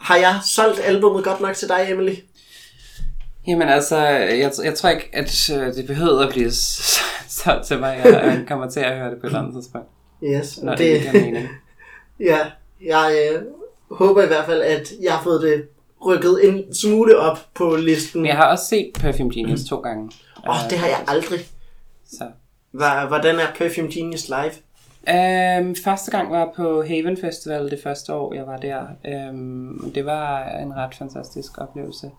[0.00, 2.14] har jeg solgt albummet godt nok til dig, Emily?
[3.46, 6.50] Jamen altså, jeg, jeg tror ikke, at øh, det behøver at blive
[7.42, 8.00] solgt til mig.
[8.04, 9.88] Jeg, jeg kommer til at høre det på et eller andet tidspunkt.
[10.24, 11.48] Yes, Når det, det mening.
[12.30, 12.38] ja,
[12.84, 13.42] jeg øh,
[13.90, 15.68] håber i hvert fald, at jeg har fået det
[16.06, 18.20] rykket en smule op på listen.
[18.22, 20.10] Men jeg har også set Perfume Genius to gange.
[20.48, 21.40] Åh, oh, det har jeg aldrig.
[22.10, 22.24] Så.
[23.08, 24.52] Hvordan er Perfume Genius live?
[25.08, 28.86] Um, første gang var på Haven Festival det første år, jeg var der.
[29.30, 32.10] Um, det var en ret fantastisk oplevelse.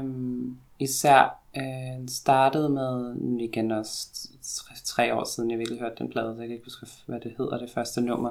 [0.00, 4.08] Um, især uh, startede med, igen også
[4.42, 7.20] tre, tre år siden, jeg virkelig hørte den plade, så jeg kan ikke huske, hvad
[7.20, 8.30] det hedder, det første nummer.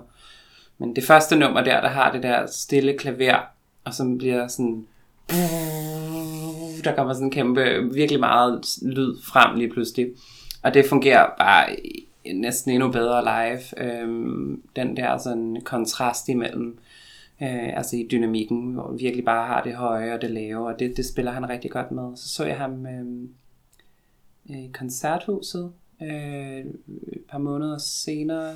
[0.78, 3.40] Men det første nummer der, der har det der stille klaver,
[3.84, 4.88] og som bliver sådan...
[6.84, 10.08] Der kommer sådan en kæmpe, virkelig meget lyd frem lige pludselig.
[10.64, 11.76] Og det fungerer bare
[12.34, 13.84] næsten endnu bedre live.
[13.84, 16.80] Øhm, den der sådan kontrast imellem,
[17.42, 20.80] øh, altså i dynamikken, hvor vi virkelig bare har det høje og det lave, og
[20.80, 22.16] det, det spiller han rigtig godt med.
[22.16, 23.30] Så så jeg ham øh,
[24.46, 26.66] i koncerthuset øh,
[27.14, 28.56] et par måneder senere,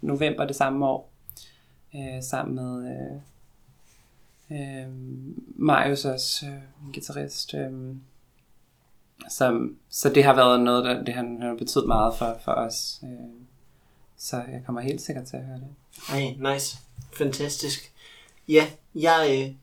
[0.00, 1.12] november det samme år,
[1.94, 3.16] øh, sammen med øh,
[4.50, 4.88] øh,
[5.56, 7.54] Marius også, øh, en guitarist.
[7.54, 7.96] Øh,
[9.28, 13.00] så, så det har været noget, der det har, har betydet meget for, for os.
[13.02, 13.08] Øh,
[14.18, 15.68] så jeg kommer helt sikkert til at høre det.
[16.12, 16.76] Ej, nice.
[17.12, 17.92] Fantastisk.
[18.48, 19.54] Ja, jeg øh,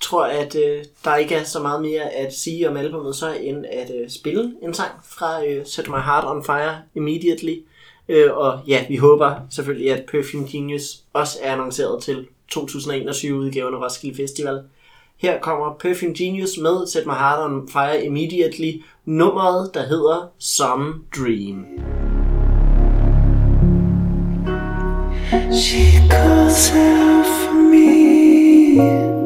[0.00, 3.66] tror, at øh, der ikke er så meget mere at sige om albumet, så end
[3.72, 7.56] at øh, spille en sang fra øh, Set My Heart On Fire Immediately.
[8.08, 13.80] Øh, og ja, vi håber selvfølgelig, at Perfume Genius også er annonceret til 2021-udgaven af
[13.80, 14.62] Roskilde Festival.
[15.20, 20.94] Her kommer Perfume Genius med Set My Heart On Fire Immediately, nummeret, der hedder Some
[21.16, 21.66] Dream.
[25.52, 29.17] She calls out for me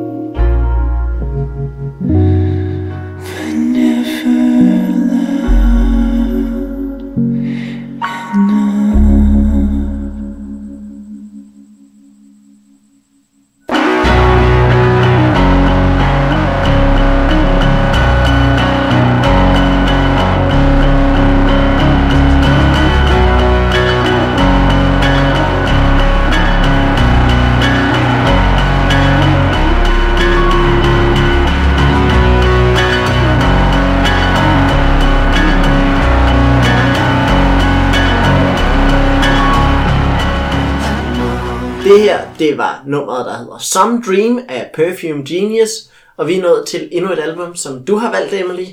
[42.93, 45.71] nummeret, der hedder Some Dream af Perfume Genius,
[46.17, 48.67] og vi er nået til endnu et album, som du har valgt, Emily.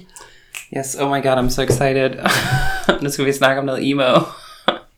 [0.78, 2.12] Yes, oh my god, I'm so excited.
[3.04, 4.04] nu skal vi snakke om noget emo.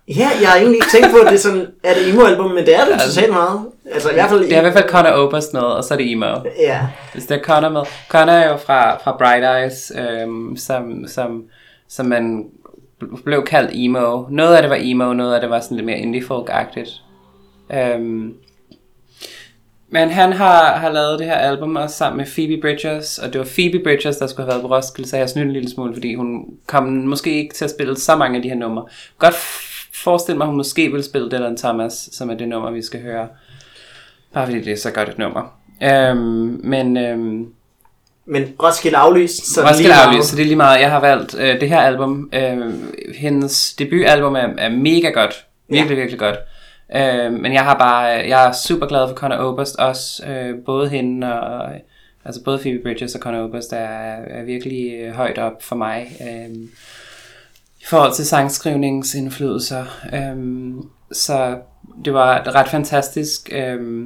[0.07, 2.65] Ja, jeg har egentlig ikke tænkt på, at det er sådan, er det emo-album, men
[2.65, 3.60] det er det altså, totalt meget.
[3.91, 4.39] Altså i hvert fald...
[4.39, 6.36] Det er i hvert fald Connor Oberst med, og så er det emo.
[6.60, 6.79] Ja.
[7.13, 7.81] Hvis det er Connor med.
[8.10, 11.43] Connor er jo fra, fra Bright Eyes, øhm, som, som,
[11.88, 12.45] som man
[13.25, 14.25] blev kaldt emo.
[14.29, 17.01] Noget af det var emo, noget af det var sådan lidt mere indie folk-agtigt.
[17.73, 18.34] Øhm,
[19.93, 23.39] men han har, har lavet det her album også sammen med Phoebe Bridgers, og det
[23.39, 25.93] var Phoebe Bridgers, der skulle have været på Roskilde, så jeg snydde en lille smule,
[25.93, 28.86] fordi hun kom måske ikke til at spille så mange af de her numre.
[29.19, 29.36] Godt
[29.93, 33.01] forestille mig, at hun måske vil spille Dylan Thomas, som er det nummer, vi skal
[33.01, 33.27] høre.
[34.34, 35.54] Bare fordi det er så godt et nummer.
[35.84, 37.47] Øhm, men øhm,
[38.25, 40.08] Men Roskilde aflyst, så Roskilde lige meget.
[40.08, 40.80] aflyst, så det er lige meget.
[40.82, 42.30] Jeg har valgt øh, det her album.
[42.34, 42.73] Øh,
[43.15, 45.45] hendes debutalbum er, er mega godt.
[45.69, 46.36] Virkelig, virkelig godt.
[46.95, 50.25] Øh, men jeg har bare, jeg er super glad for Conor Oberst også.
[50.27, 51.71] Øh, både hende og,
[52.25, 56.08] altså både Phoebe Bridges og Conor Oberst er, er virkelig øh, højt op for mig.
[56.21, 56.56] Øh,
[57.82, 59.86] I forhold til sangskrivningsindflydelser.
[60.13, 60.73] Øh,
[61.12, 61.58] så
[62.06, 63.49] det var ret fantastisk.
[63.54, 64.06] Øh,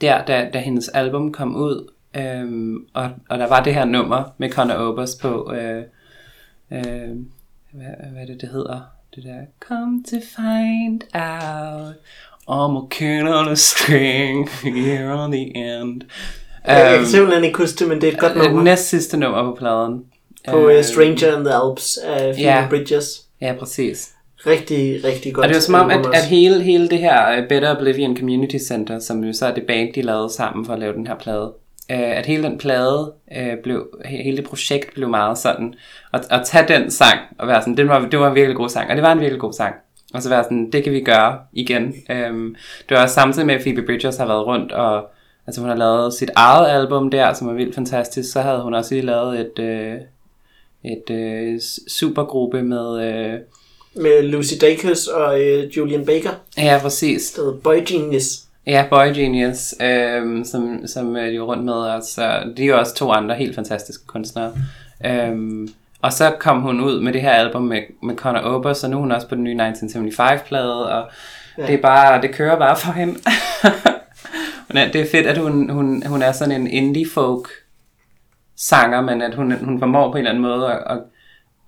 [0.00, 4.34] der, da, da hendes album kom ud, øhm, og, og der var det her nummer
[4.38, 5.84] med Conor Oberst på, øh,
[6.70, 7.16] øh,
[7.72, 8.80] hvad, hvad er det, det hedder?
[9.14, 11.94] Det der, come to find out,
[12.48, 16.02] I'm a kid on a string, here on the end.
[16.66, 18.62] Jeg, jeg Øhm, kan simpelthen ikke huske det, men det er et godt det nummer.
[18.62, 20.04] næst sidste nummer på pladen.
[20.48, 22.66] På Øhm, uh, Stranger in the Alps af Phoebe ja.
[22.70, 23.22] Bridges.
[23.40, 24.10] Ja, præcis.
[24.46, 25.44] Rigtig, rigtig godt.
[25.44, 28.56] Og det var som om, at, at hele, hele det her uh, Better Oblivion Community
[28.58, 31.14] Center, som jo så er det band, de lavede sammen for at lave den her
[31.16, 31.52] plade,
[31.90, 35.74] uh, at hele den plade, uh, blev, he- hele det projekt blev meget sådan,
[36.12, 38.68] at, at tage den sang og være sådan, det var, det var en virkelig god
[38.68, 39.74] sang, og det var en virkelig god sang.
[40.14, 41.94] Og så være sådan, det kan vi gøre igen.
[42.30, 42.56] Um,
[42.88, 45.10] det var også samtidig med, at Phoebe Bridgers har været rundt, og
[45.46, 48.32] altså hun har lavet sit eget album der, som er vildt fantastisk.
[48.32, 51.10] Så havde hun også lige lavet et, uh, et
[51.54, 52.86] uh, supergruppe med...
[52.88, 53.40] Uh,
[54.02, 56.30] Med Lucy Dacus og uh, Julian Baker.
[56.58, 57.30] ja, præcis.
[57.32, 58.38] Der hedder Boy Genius.
[58.66, 62.18] Ja, Boy Genius, øhm, som, som øh, de er rundt med os.
[62.18, 64.52] Og de er jo også to andre helt fantastiske kunstnere.
[65.06, 65.68] Øhm,
[66.02, 68.96] og så kom hun ud med det her album med, med Conor Oberst, og nu
[68.96, 71.10] er hun også på den nye 1975-plade, og
[71.58, 71.66] ja.
[71.66, 73.14] det er bare, det kører bare for hende.
[74.72, 77.48] Det er fedt, at hun, hun, hun er sådan en indie-folk
[78.56, 80.98] sanger, men at hun, hun formår på en eller anden måde at, at,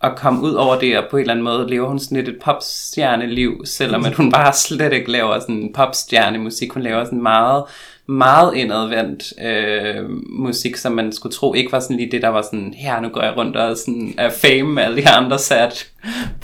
[0.02, 2.28] at komme ud over det, og på en eller anden måde lever hun sådan lidt
[2.28, 6.72] et popstjerneliv, selvom at hun bare slet ikke laver sådan popstjernemusik.
[6.72, 7.64] Hun laver sådan meget,
[8.06, 12.42] meget indadvendt øh, musik, som man skulle tro ikke var sådan lige det, der var
[12.42, 15.70] sådan, her nu går jeg rundt og sådan er fame med alle de andre sad,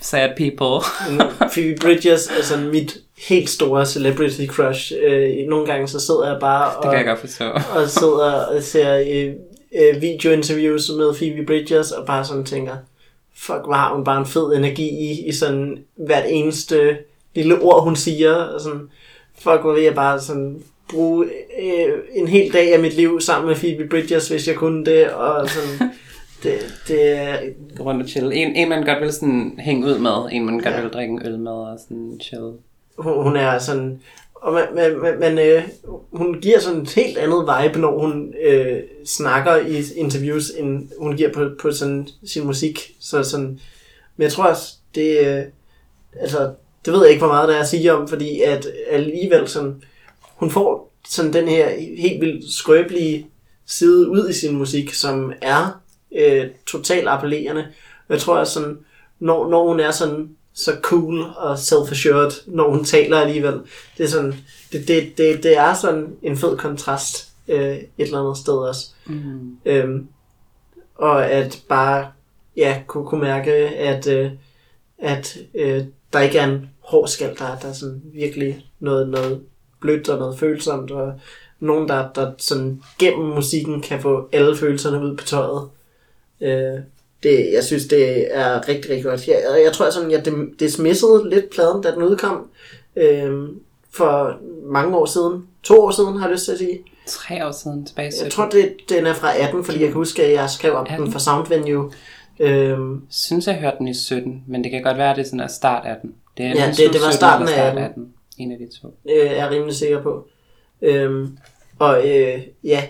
[0.01, 0.89] sad people.
[1.11, 2.97] Mm, Phoebe Bridges er sådan mit
[3.29, 4.93] helt store celebrity crush.
[5.07, 7.45] Øh, nogle gange så sidder jeg bare og, Det kan jeg godt forstå.
[7.81, 9.33] og sidder og ser øh,
[9.81, 12.73] øh, videointerviews med Phoebe Bridges og bare sådan tænker,
[13.39, 16.99] fuck, hvor har hun bare en fed energi i, i sådan hvert eneste
[17.35, 18.35] lille ord, hun siger.
[18.35, 18.81] Og sådan,
[19.39, 21.27] fuck, hvor vil jeg bare sådan bruge
[21.63, 25.11] øh, en hel dag af mit liv sammen med Phoebe Bridges, hvis jeg kunne det.
[25.11, 25.91] Og sådan,
[26.43, 26.53] det,
[26.89, 27.37] det er
[27.77, 28.33] Gå rundt og chill.
[28.33, 30.81] En, en man godt vil sådan hænge ud med, en man godt Ja.
[30.81, 32.53] vil drikke en øl med og sådan chill.
[32.99, 34.01] hun, hun er sådan...
[34.41, 35.63] Og man, man, man, man, øh,
[36.13, 41.17] hun giver sådan et helt andet vibe, når hun øh, snakker i interviews, end hun
[41.17, 42.97] giver på, på sådan sin musik.
[43.01, 43.61] Så sådan,
[44.17, 45.43] men jeg tror også, det, øh,
[46.21, 46.53] altså,
[46.85, 49.83] det ved jeg ikke, hvor meget der er at sige om, fordi at alligevel sådan,
[50.25, 53.27] hun får sådan den her helt vildt skrøbelige
[53.67, 55.81] side ud i sin musik, som er
[56.17, 57.67] øh, totalt appellerende.
[58.09, 58.79] Jeg tror også sådan,
[59.21, 63.61] når, når hun er sådan så cool og self-assured, når hun taler alligevel.
[63.99, 64.35] Det er sådan,
[64.73, 68.91] det, det, det, det er sådan en fed kontrast øh, et eller andet sted også.
[69.07, 69.57] Mm.
[69.65, 70.09] Øhm,
[70.95, 72.13] og at bare
[72.57, 74.31] ja, kunne, kunne mærke, at, øh,
[74.99, 79.43] at øh, der ikke er en hård skal, der, der er sådan virkelig noget, noget
[79.81, 81.21] blødt og noget følsomt, og
[81.61, 85.69] nogen, der, der sådan gennem musikken kan få alle følelserne ud på tøjet.
[86.41, 86.81] Øh,
[87.23, 89.29] det, jeg synes, det er rigtig, rigtig godt.
[89.29, 90.23] Jeg, jeg tror, sådan, jeg
[90.61, 92.51] dismissede lidt pladen, da den udkom.
[92.97, 93.33] Øh,
[93.91, 95.47] for mange år siden.
[95.63, 96.79] To år siden, har jeg lyst til at sige.
[97.07, 98.31] Tre år siden tilbage Jeg 17.
[98.31, 101.05] tror, det, den er fra 18, fordi jeg kan huske, at jeg skrev om 18?
[101.05, 101.91] den for Soundvenue.
[102.41, 105.27] Øhm, synes, jeg hørte den i 17, men det kan godt være, at det er
[105.27, 106.15] sådan er start af den.
[106.37, 107.85] Det er Ja, det- det var 17 starten af start 18.
[107.85, 108.13] 18.
[108.39, 108.89] En af de to.
[109.11, 110.29] øh, er jeg rimelig sikker på.
[110.83, 111.39] Øhm,
[111.79, 112.83] og øh, ja,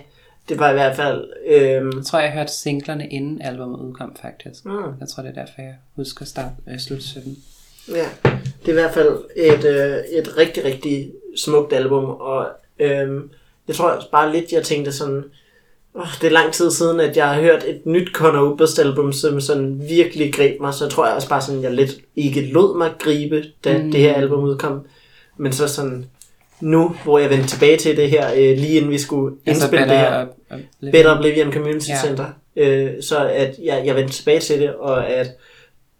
[0.49, 1.29] det var i hvert fald...
[1.47, 4.65] Øhm, Jeg tror, jeg hørte singlerne inden albumet udkom, faktisk.
[4.65, 7.37] mm, Jeg tror, det er derfor, jeg husker start, øh, slut 17.
[7.87, 8.05] ja,
[8.61, 12.03] det er i hvert fald et, øh, et rigtig, rigtig smukt album.
[12.05, 12.47] Og
[12.79, 13.29] øhm,
[13.67, 15.23] jeg tror også bare lidt, jeg tænkte sådan...
[15.93, 19.13] oh, det er lang tid siden, at jeg har hørt et nyt Conor Oberst album,
[19.13, 20.73] som sådan virkelig greb mig.
[20.73, 23.91] Så tror jeg også bare sådan, jeg lidt ikke lod mig gribe, da mm.
[23.91, 24.85] det her album udkom.
[25.37, 26.05] Men så sådan
[26.61, 29.87] nu, hvor jeg vendte tilbage til det her, øh, lige inden vi skulle Altså indspille
[29.89, 30.25] det her.
[30.49, 32.01] Better, Better Oblivion Community Ja.
[32.01, 32.25] Center.
[32.55, 35.27] Øh, så at jeg, jeg vendte tilbage til det, og at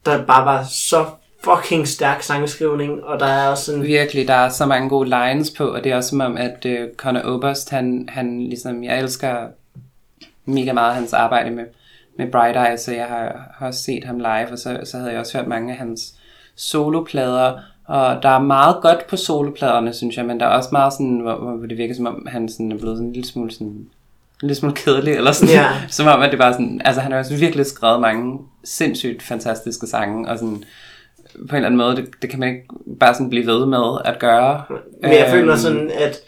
[0.06, 1.06] der bare var så
[1.44, 3.84] fucking stærk sangskrivning, og der er også sådan...
[3.84, 6.66] Virkelig, der er så mange gode lines på, og det er også som om, at
[6.66, 9.48] uh, Conor Oberst, han, han ligesom, jeg elsker
[10.46, 11.64] mega meget hans arbejde med,
[12.18, 15.12] med Bright Eyes, så jeg har, har også set ham live, og så, så havde
[15.12, 16.14] jeg også hørt mange af hans
[16.56, 20.94] soloplader, og der er meget godt på solopladerne, synes jeg, men der er også meget
[20.94, 23.52] sådan, hvor, hvor det virker som om, han sådan er blevet sådan en lille smule
[23.52, 23.88] sådan, en
[24.42, 25.68] lille smule kedelig, eller sådan, Ja.
[25.90, 29.88] som om, at det bare sådan, altså han har også virkelig skrevet mange sindssygt fantastiske
[29.88, 30.64] sange, og sådan,
[31.50, 32.64] på en eller anden måde, det, det kan man ikke
[33.00, 34.64] bare sådan blive ved med at gøre.
[35.02, 36.20] Men jeg Øhm, føler sådan, at,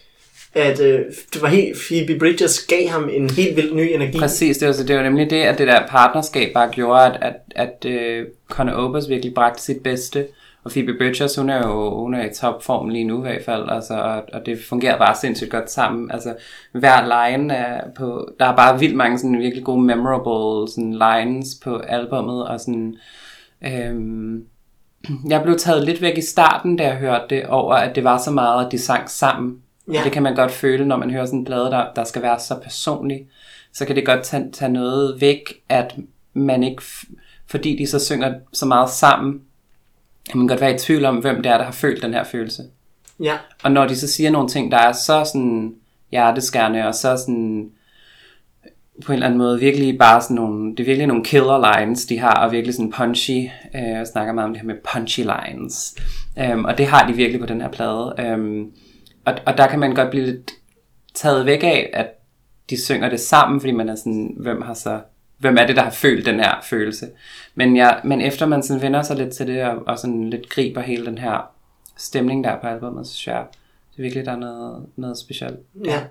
[0.54, 1.00] at øh,
[1.34, 4.20] det var helt, Phoebe Bridgers gav ham en helt vild ny energi.
[4.20, 7.36] Præcis, det var, så det var nemlig det, at det der partnerskab bare gjorde, at,
[7.56, 10.26] at, at uh, Conor Oberst virkelig bragte sit bedste.
[10.64, 13.70] Og Phoebe Bridgers, hun er jo hun er i topform lige nu i hvert fald,
[13.70, 16.12] altså, og, og det fungerer bare sindssygt godt sammen.
[16.12, 16.36] Altså,
[16.72, 21.48] hver line er på, der er bare vildt mange sådan virkelig gode memorable sådan lines
[21.64, 22.96] på albummet, og sådan,
[23.62, 24.46] øhm,
[25.30, 28.18] jeg blev taget lidt væk i starten, da jeg hørte det, over at det var
[28.18, 29.58] så meget, at de sang sammen.
[29.88, 29.94] Ja.
[29.94, 30.04] Ja.
[30.04, 32.40] Det kan man godt føle, når man hører sådan en plade, der, der skal være
[32.40, 33.28] så personlig.
[33.74, 35.96] Så kan det godt tage, tage noget væk, at
[36.34, 36.84] man ikke,
[37.48, 39.42] fordi de så synger så meget sammen,
[40.30, 42.24] kan man godt være i tvivl om, hvem det er, der har følt den her
[42.24, 42.64] følelse.
[43.20, 45.76] Ja, Og når de så siger nogle ting, der er så sådan
[46.12, 47.70] hjerteskærende, og så sådan
[49.06, 52.06] på en eller anden måde virkelig bare sådan nogle, det er virkelig nogle killer lines,
[52.06, 55.20] de har, og virkelig sådan punchy, øh, jeg snakker meget om det her med punchy
[55.20, 55.96] lines,
[56.54, 58.72] um, og det har de virkelig på den her plade, um,
[59.26, 60.52] og, og der kan man godt blive lidt
[61.14, 62.08] taget væk af, at
[62.70, 65.00] de synger det sammen, fordi man er sådan, hvem har så,
[65.42, 67.08] hvem er det, der har følt den her følelse.
[67.56, 70.50] Men, ja, men efter man sådan vender sig lidt til det, og, og sådan lidt
[70.50, 71.52] griber hele den her
[71.98, 73.46] stemning der på albumet, så synes jeg,
[73.92, 75.60] det er virkelig, der er noget, noget specielt.
[75.86, 76.04] ja.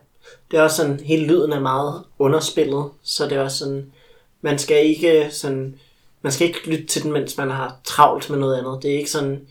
[0.51, 3.93] Det er også sådan, hele lyden er meget underspillet, så det er også sådan,
[4.41, 5.75] man skal ikke sådan,
[6.23, 8.83] man skal ikke lytte til den, mens man har travlt med noget andet.
[8.83, 9.47] Det er ikke sådan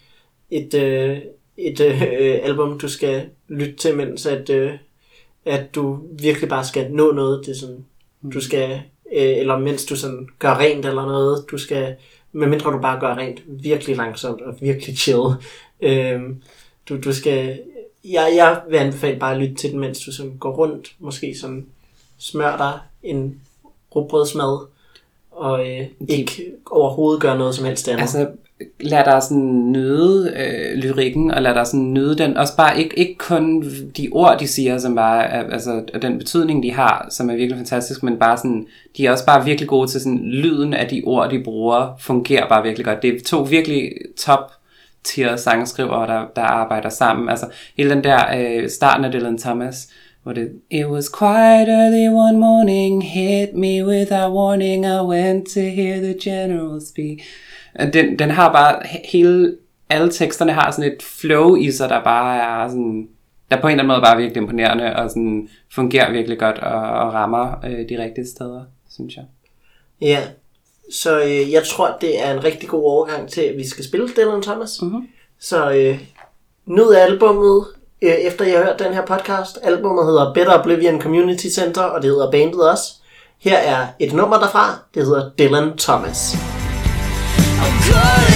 [0.52, 1.18] et, øh,
[1.58, 4.72] et øh, album, du skal lytte til, mens at, øh,
[5.46, 7.46] at du virkelig bare skal nå noget.
[7.46, 7.86] Det er sådan,
[8.34, 8.82] du skal,
[9.16, 11.96] øh, eller mens du sådan gør rent eller noget, du skal,
[12.32, 15.22] medmindre du bare gør rent virkelig langsomt og virkelig chill.
[15.82, 16.22] Øh,
[16.90, 17.60] du, du skal,
[18.06, 21.36] jeg, jeg vil anbefale bare at lytte til den, mens du sådan går rundt, måske
[21.42, 21.66] sådan
[22.18, 23.42] smør dig en
[23.96, 24.60] rugbrødsmad,
[25.32, 28.02] og øh, ikke overhovedet gøre noget som helst andet.
[28.02, 28.28] Altså,
[28.80, 32.38] lad dig sådan nyde øh, lyrikken, og lad dig sådan nyde den.
[32.38, 33.64] Også bare ikke, ikke kun
[33.98, 37.36] de ord, de siger, som bare er, altså, og den betydning, de har, som er
[37.36, 38.68] virkelig fantastisk, men bare sådan,
[38.98, 42.48] de er også bare virkelig gode til sådan, lyden af de ord, de bruger, fungerer
[42.48, 43.02] bare virkelig godt.
[43.02, 44.52] Det er to virkelig top
[45.04, 47.30] tier sangskrivere, der, der arbejder sammen.
[47.30, 47.46] Altså,
[47.78, 49.90] hele den der øh, starten af Dylan Thomas,
[50.24, 55.60] hvor det, It was quite early one morning, hit me without warning, I went to
[55.60, 57.20] hear the general speak.
[57.94, 59.56] Den, den har bare he- hele,
[59.90, 63.08] alle teksterne har sådan et flow i sig, der bare er sådan,
[63.52, 66.58] der på en eller anden måde bare er virkelig imponerende, og sådan fungerer virkelig godt,
[66.58, 68.62] og, og rammer øh, de rigtige steder,
[68.94, 69.24] synes jeg.
[70.02, 70.20] Ja,
[70.94, 74.08] så øh, jeg tror, det er en rigtig god overgang til, at vi skal spille
[74.18, 74.82] Dylan Thomas.
[74.82, 75.08] Mhm.
[75.40, 76.00] Så øh,
[76.66, 77.66] nyd albummet,
[78.02, 79.60] øh, efter jeg har hørt den her podcast.
[79.64, 82.84] Albumet hedder Better Oblivion Community Center, og det hedder bandet også.
[83.40, 86.36] Her er et nummer derfra, det hedder Dylan Thomas.
[87.62, 88.29] I'm going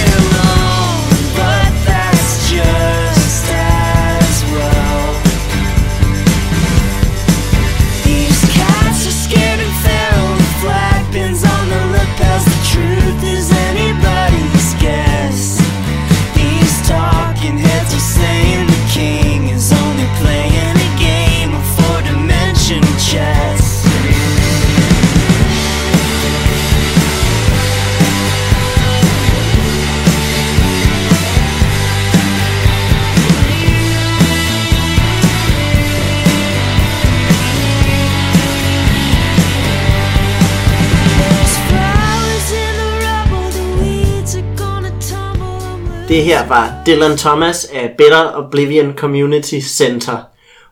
[46.14, 50.16] Det her var Dylan Thomas af Better Oblivion Community Center.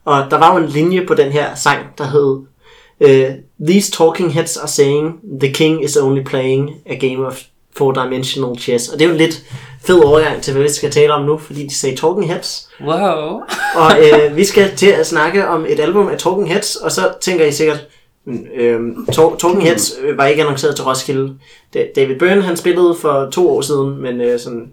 [0.04, 2.38] Og der var jo en linje på den her sang, der hed
[3.00, 3.30] øh,
[3.68, 7.40] These talking heads are saying the king is only playing a game of
[7.76, 8.88] four-dimensional chess.
[8.88, 9.42] Og det er jo en lidt
[9.84, 12.68] fed overgang til, hvad vi skal tale om nu, fordi de sagde talking heads.
[12.84, 13.40] Wow!
[13.74, 17.02] Og øh, vi skal til at snakke om et album af Talking Heads, og så
[17.20, 17.86] tænker I sikkert,
[19.12, 21.34] Tor- Talking Heads øh, var ikke annonceret til Roskilde.
[21.74, 24.72] Da- David Byrne han spillede for to år siden, men øh, sådan,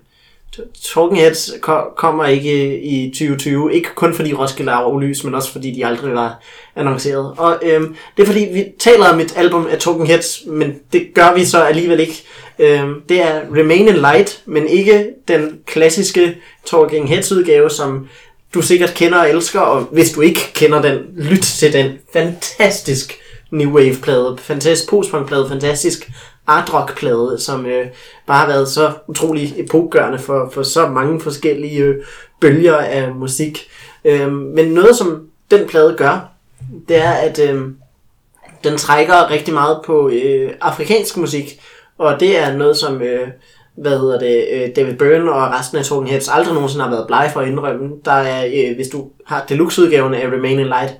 [0.93, 3.73] Talking Heads ko- kommer ikke i 2020.
[3.73, 6.39] Ikke kun fordi Roskilde er aflyst, men også fordi de aldrig var
[6.75, 7.33] annonceret.
[7.37, 11.07] Og øhm, det er fordi, vi taler om et album af Talking Heads, men det
[11.15, 12.23] gør vi så alligevel ikke.
[12.59, 18.07] Øhm, det er Remain in Light, men ikke den klassiske Talking Heads udgave, som
[18.53, 21.91] du sikkert kender og elsker, og hvis du ikke kender den, lyt til den.
[22.13, 23.13] Fantastisk
[23.51, 26.09] New Wave plade, fantastisk postpunk plade, fantastisk
[26.49, 27.87] Ardrock-plade, som øh,
[28.27, 31.95] bare har været så utrolig epokgørende for, for så mange forskellige øh,
[32.41, 33.69] bølger af musik.
[34.05, 36.29] Øh, men noget som den plade gør,
[36.87, 37.61] det er at øh,
[38.63, 41.61] den trækker rigtig meget på øh, afrikansk musik,
[41.97, 43.27] og det er noget som øh,
[43.75, 47.07] hvad hedder det, øh, David Byrne og resten af Talking Heads aldrig nogensinde har været
[47.07, 47.91] blege for at indrømme.
[48.05, 50.93] Der er, øh, hvis du har deluxe-udgaven af Remain in Light,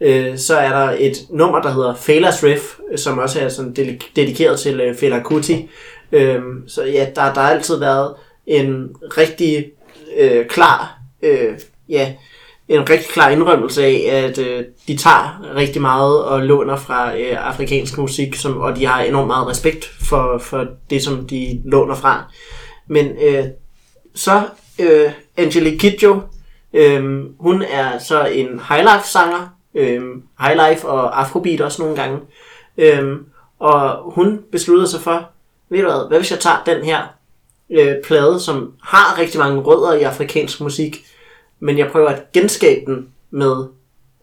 [0.00, 3.74] øh, så er der et nummer, der hedder Fela's Riff, øh, som også er sådan
[4.16, 5.68] dedikeret til øh, Fela Kuti.
[6.12, 8.14] Øh, så ja, der, der har altid været
[8.46, 8.88] en
[9.18, 9.66] rigtig
[10.18, 12.14] øh, klar, øh, ja,
[12.68, 17.48] en rigtig klar indrømmelse af, at øh, de tager rigtig meget og låner fra øh,
[17.48, 21.94] afrikansk musik, som, og de har enormt meget respekt for, for det, som de låner
[21.94, 22.32] fra.
[22.88, 23.44] Men øh,
[24.14, 24.42] så
[24.80, 26.20] øh, Angelique Kidjo,
[26.72, 30.02] øh, hun er så en highlife-sanger, øh,
[30.40, 32.18] highlife og afrobeat også nogle gange.
[32.78, 33.16] Øh,
[33.58, 35.28] og hun besluttede sig for,
[35.68, 37.02] ved du hvad, hvad hvis jeg tager den her
[37.70, 41.04] øh, plade, som har rigtig mange rødder i afrikansk musik,
[41.60, 43.66] men jeg prøver at genskabe den med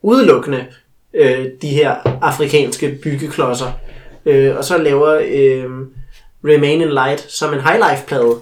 [0.02, 0.66] udelukkende
[1.14, 3.72] øh, de her afrikanske byggeklodser.
[4.26, 5.70] Øh, og så laver øh,
[6.44, 8.36] Remain in Light som en highlife-plade.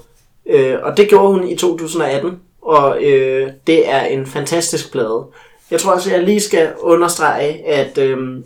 [0.46, 5.26] Øh, og det gjorde hun i 2018, og øh, det er en fantastisk plade.
[5.72, 8.44] Jeg tror også, at jeg lige skal understrege, at øhm,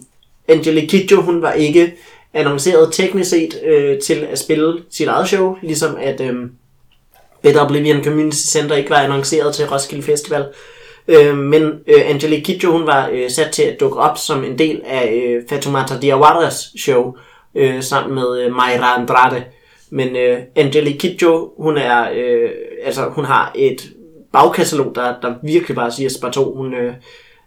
[0.48, 1.94] Angelique Kidjo, hun var ikke
[2.34, 6.52] annonceret teknisk set øh, til at spille sit eget show, ligesom at øhm,
[7.42, 10.46] Better Oblivion Community Center ikke var annonceret til Roskilde Festival.
[11.08, 14.58] Øh, men øh, Angelique Kidjo, hun var øh, sat til at dukke op som en
[14.60, 17.14] del af øh, Fatoumata Diawaras show,
[17.56, 19.44] øh, sammen med øh, Mayra Andrade.
[19.90, 22.50] Men øh, Angelique Kidjo, hun er, øh,
[22.84, 23.90] altså hun har et
[24.36, 26.56] bagkatalog, der, der virkelig bare siger Sparto.
[26.56, 26.94] Hun, øh,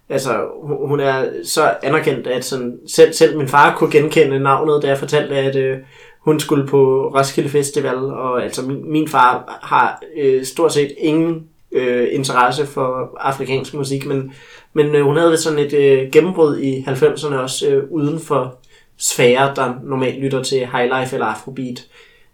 [0.09, 4.81] altså, hun, hun er så anerkendt, at sådan, selv, selv min far kunne genkende navnet,
[4.81, 5.77] da jeg fortalte, at øh,
[6.19, 11.47] hun skulle på Roskilde Festival, og altså min, min far har øh, stort set ingen
[11.71, 14.33] øh, interesse for afrikansk musik, men,
[14.73, 18.55] men øh, hun havde sådan et øh, gennembrud i 90'erne også øh, uden for
[18.97, 21.87] sfære, der normalt lytter til highlife eller afrobeat.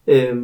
[0.07, 0.35] Øh,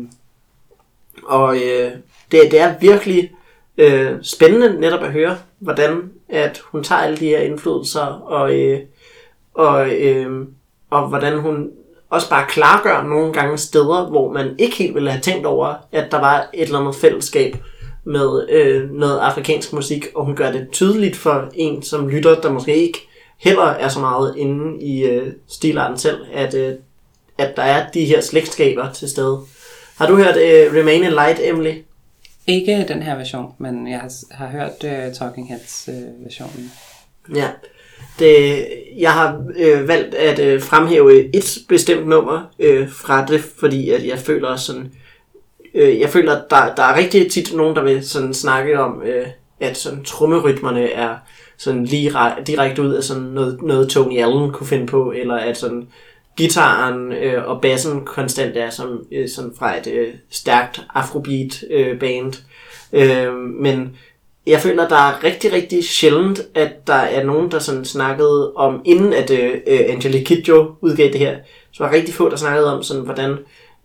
[1.23, 1.91] og øh,
[2.31, 3.31] det, det er virkelig
[3.77, 8.79] øh, spændende netop at høre, hvordan at hun tager alle de her indflydelser, og, øh,
[9.53, 10.47] og, øh,
[10.89, 11.69] og hvordan hun
[12.09, 16.11] også bare klargør nogle gange steder, hvor man ikke helt ville have tænkt over, at
[16.11, 17.55] der var et eller andet fællesskab
[18.03, 22.51] med øh, noget afrikansk musik, og hun gør det tydeligt for en som lytter, der
[22.51, 23.07] måske ikke
[23.37, 26.73] heller er så meget inde i øh, stilarten selv, at, øh,
[27.37, 29.39] at der er de her slægtskaber til stede.
[29.97, 31.73] Har du hørt øh, Remain in Light, Emily?
[32.47, 36.71] Ikke den her version, men jeg har, har hørt uh, Talking Heads uh, versionen.
[37.35, 37.49] Ja.
[38.19, 38.67] Det,
[38.97, 44.07] jeg har øh, valgt at øh, fremhæve et bestemt nummer øh, fra det, fordi at
[44.07, 44.91] jeg føler også sådan,
[45.73, 49.01] øh, jeg føler, at der, der er rigtig tit nogen, der vil sådan snakke om,
[49.01, 49.27] øh,
[49.59, 51.15] at sådan trommerytmerne er
[51.57, 55.35] sådan lige re- direkte ud af sådan noget, noget Tony Allen kunne finde på, eller
[55.35, 55.87] at sådan
[56.37, 61.99] gitaren øh, og bassen konstant er som, øh, sådan fra et øh, stærkt afrobeat øh,
[61.99, 62.33] band.
[62.93, 63.97] Øh, men
[64.47, 68.81] jeg føler, der er rigtig, rigtig sjældent, at der er nogen, der sådan snakkede om,
[68.85, 71.37] inden at øh, øh, Angelique Kidjo udgav det her,
[71.71, 73.31] så var der rigtig få, der snakkede om, sådan, hvordan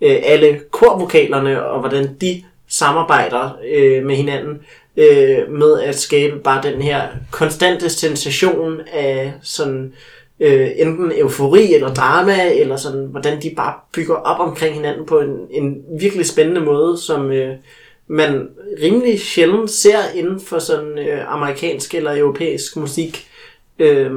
[0.00, 4.60] øh, alle korvokalerne, og hvordan de samarbejder øh, med hinanden,
[4.96, 9.92] øh, med at skabe bare den her konstante sensation af sådan,
[10.40, 15.20] øh, enten eufori eller drama, eller sådan, hvordan de bare bygger op omkring hinanden på
[15.20, 17.54] en, en virkelig spændende måde, som øh,
[18.06, 18.48] man
[18.82, 23.28] rimelig sjældent ser inden for sådan øh, amerikansk eller europæisk musik,
[23.78, 24.10] øh,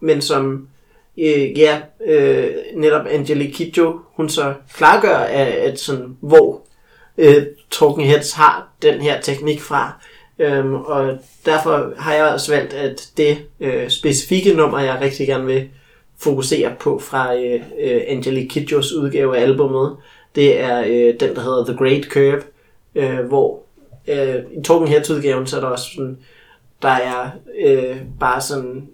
[0.00, 0.68] men som
[1.18, 6.62] øh, ja, øh, netop Angelique Kidjo, hun så klargør, at, at sådan, hvor
[7.18, 10.02] øh, Talking Heads har den her teknik fra.
[10.42, 15.46] Øhm, og derfor har jeg også valgt, at det øh, specifikke nummer, jeg rigtig gerne
[15.46, 15.68] vil
[16.18, 19.96] fokusere på fra øh, øh, Angelique Kidjos udgave af albummet,
[20.34, 22.42] det er øh, den, der hedder The Great Curve,
[22.94, 23.62] øh, hvor
[24.08, 26.18] øh, i Talking Heads udgaven, så er der også sådan,
[26.82, 27.30] der er
[27.64, 28.88] øh, bare sådan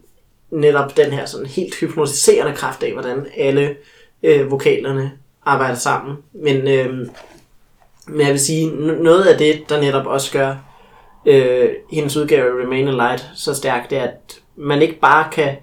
[0.51, 3.77] netop den her sådan helt hypnotiserende kraft af, hvordan alle
[4.23, 5.13] øh, vokalerne
[5.45, 6.17] arbejder sammen.
[6.33, 7.09] Men, øh,
[8.07, 8.71] men jeg vil sige,
[9.03, 10.68] noget af det, der netop også gør
[11.29, 15.29] øh, hendes udgave af Remain in Light så stærk, det er, at man ikke bare
[15.33, 15.57] kan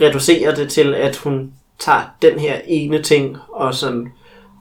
[0.00, 4.08] reducere det til, at hun tager den her ene ting og sådan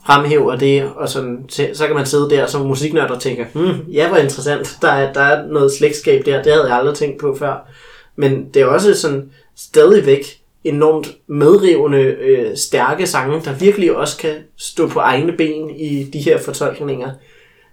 [0.05, 3.91] fremhæver det, og sådan, så så kan man sidde der som musiknørd og tænke, hmm,
[3.91, 7.21] ja, hvor interessant, der er, der er noget slægtskab der, det havde jeg aldrig tænkt
[7.21, 7.67] på før.
[8.15, 14.35] Men det er også sådan stadigvæk enormt medrivende, øh, stærke sange, der virkelig også kan
[14.57, 17.11] stå på egne ben i de her fortolkninger.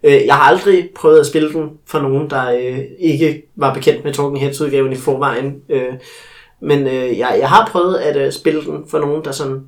[0.02, 4.04] Øh, jeg har aldrig prøvet at spille den for nogen, der øh, ikke var bekendt
[4.04, 5.62] med Talking Heads udgaven i forvejen.
[5.68, 5.92] Øh,
[6.60, 9.62] men øh, jeg, jeg har prøvet at øh, spille den for nogen, der sådan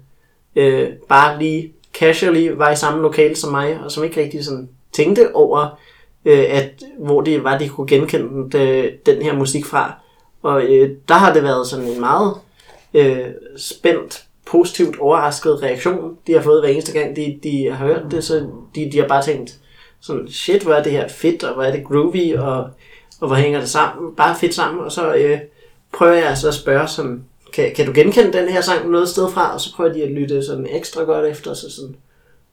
[0.56, 4.68] øh, bare lige casually var i samme lokale som mig, og som ikke rigtig sådan
[4.92, 5.78] tænkte over,
[6.24, 9.92] øh, at hvor det var, de kunne genkende den, øh, den her musik fra.
[10.42, 12.34] Og øh, der har det været sådan en meget
[12.94, 13.26] øh,
[13.56, 18.24] spændt, positivt overrasket reaktion, de har fået hver eneste gang, de, de har hørt det,
[18.24, 19.58] så de, de har bare tænkt,
[20.00, 22.70] sådan, shit, hvor er det her fedt, og hvor er det groovy, og,
[23.20, 25.38] og hvor hænger det sammen, bare fedt sammen, og så øh,
[25.92, 29.30] prøver jeg så at spørge, sådan, kan, kan du genkende den her sang noget sted
[29.30, 31.96] fra, og så prøver de at lytte sådan ekstra godt efter, så sådan,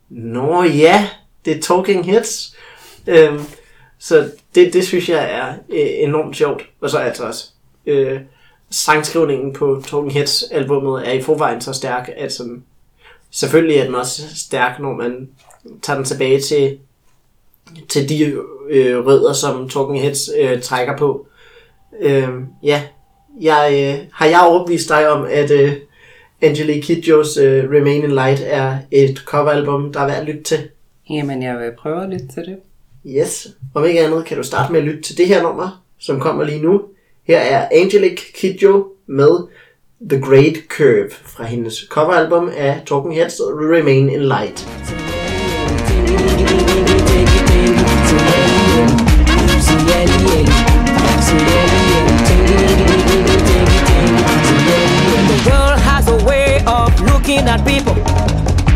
[0.09, 1.09] nå ja,
[1.45, 2.55] det er Talking Heads,
[3.07, 3.41] øhm,
[3.99, 7.49] så det, det synes jeg er øh, enormt sjovt, og så altså også,
[7.85, 8.19] øh,
[8.69, 12.63] sangskrivningen på Talking Heads albummet er i forvejen så stærk, at sådan,
[13.31, 15.29] selvfølgelig er den også stærk, når man
[15.81, 16.79] tager den tilbage til
[17.89, 18.23] til de
[18.69, 21.27] øh, rødder, som Talking Heads øh, trækker på.
[22.01, 22.29] Øh,
[22.63, 22.83] ja,
[23.41, 25.73] jeg, øh, har jeg overbevist dig om, at øh,
[26.41, 30.59] Angelique Kidjos øh, Remain in Light er et coveralbum, der er værd at lytte til?
[31.09, 32.57] Jamen, jeg vil prøve at lytte til det.
[33.07, 33.47] Yes.
[33.73, 36.43] Om ikke andet kan du starte med at lytte til det her nummer, som kommer
[36.43, 36.81] lige nu.
[37.27, 39.47] Her er Angelique Kidjo med
[40.09, 44.67] The Great Curve fra hendes coveralbum af Talking Heads Remain in Light.
[49.95, 50.01] The
[55.47, 57.95] world has a way of looking at people.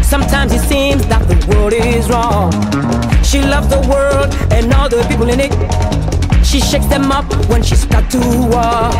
[0.02, 2.54] Sometimes it seems that the world is wrong.
[3.22, 5.52] She loves the world and all the people in it.
[6.46, 8.96] She shakes them up when she's got to walk.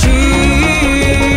[0.00, 1.29] She's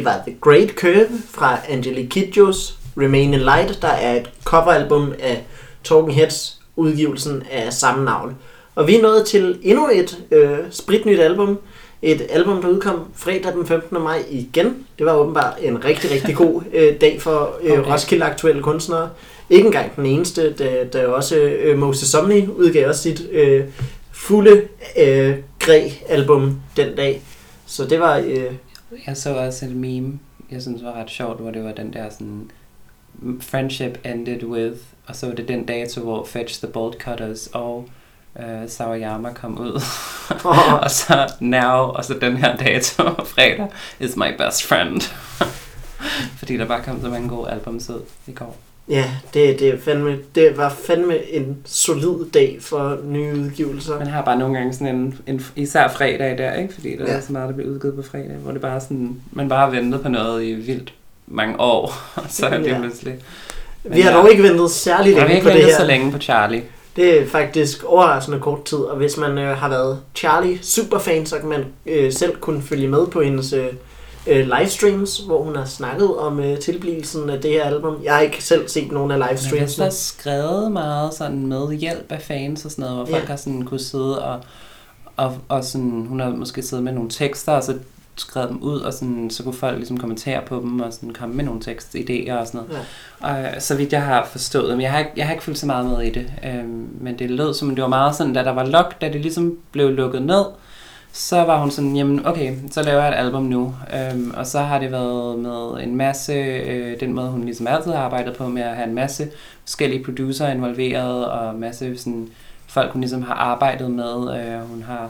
[0.00, 5.12] det var The Great Curve fra Angelique Kidjos Remain in Light, der er et coveralbum
[5.18, 5.44] af
[5.84, 8.36] Talking Heads, udgivelsen af samme navn.
[8.74, 11.58] Og vi er nået til endnu et øh, spritnyt album.
[12.02, 14.02] Et album, der udkom fredag den 15.
[14.02, 14.86] maj igen.
[14.98, 17.92] Det var åbenbart en rigtig, rigtig god øh, dag for øh, Okay.
[17.92, 19.10] Roskilde aktuelle kunstnere.
[19.50, 23.64] Ikke engang den eneste, da, da også øh, Moses Somni udgav også sit øh,
[24.12, 24.62] fulde
[24.98, 27.22] øh, græ-album den dag.
[27.66, 28.16] Så det var...
[28.16, 28.52] Øh,
[29.06, 30.18] Jeg så også et meme,
[30.50, 32.50] jeg synes var ret sjovt, hvor det var den der sådan,
[33.40, 37.88] friendship ended with, og så var det den dato, hvor Fetch the Bolt Cutters og
[38.34, 39.82] uh, Sawayama kom ud.
[40.82, 43.02] og så now, og så den her dato,
[43.34, 43.68] fredag,
[44.00, 45.00] is my best friend.
[46.38, 48.56] Fordi der bare kom så mange gode albums ud i går.
[48.90, 53.98] Ja, det, det, er fandme, det var fandme en solid dag for nye udgivelser.
[53.98, 56.74] Man har bare nogle gange sådan en, en især fredag der, ikke?
[56.74, 57.10] Fordi der ja.
[57.10, 57.16] Ja.
[57.16, 59.70] er så meget, der bliver udgivet på fredag, hvor det bare sådan, man bare har
[59.70, 60.92] ventet på noget i vildt
[61.26, 62.78] mange år, og så er det Ja.
[62.80, 63.14] pludselig.
[63.84, 65.80] Vi har dog ikke ventet særlig har længe ikke på det ventet her.
[65.80, 66.62] så længe på Charlie.
[66.96, 71.38] Det er faktisk overraskende kort tid, og hvis man øh, har været Charlie superfan, så
[71.38, 73.66] kan man øh, selv kunne følge med på hendes øh,
[74.30, 77.96] øh, livestreams, hvor hun har snakket om øh, tilblivelsen af det her album.
[78.04, 79.74] Jeg har ikke selv set nogen af Men livestreams.
[79.74, 83.28] der er skrevet meget sådan med hjælp af fans og sådan noget, hvor folk Ja.
[83.28, 84.40] har sådan kunne sidde og,
[85.16, 87.74] og, og sådan, hun har måske siddet med nogle tekster, og så
[88.16, 91.34] skrevet dem ud, og sådan, så kunne folk ligesom kommentere på dem, og sådan komme
[91.34, 92.86] med nogle tekstidéer og sådan noget.
[93.20, 95.58] Og øh, så vidt jeg har forstået dem, jeg har, ikke- jeg har ikke fulgt
[95.60, 98.44] så meget med i det, øhm, men det lød som, det var meget sådan, da
[98.44, 100.44] der var luk, da det ligesom blev lukket ned,
[101.12, 103.74] så var hun sådan, jamen okay, så laver jeg et album nu.
[103.94, 107.92] Øhm, og så har det været med en masse, øh, den måde hun ligesom altid
[107.92, 109.28] har arbejdet på, med at have en masse
[109.64, 112.28] forskellige producer involveret, og en masse sådan,
[112.66, 114.40] folk hun ligesom har arbejdet med.
[114.40, 115.08] Øh, hun har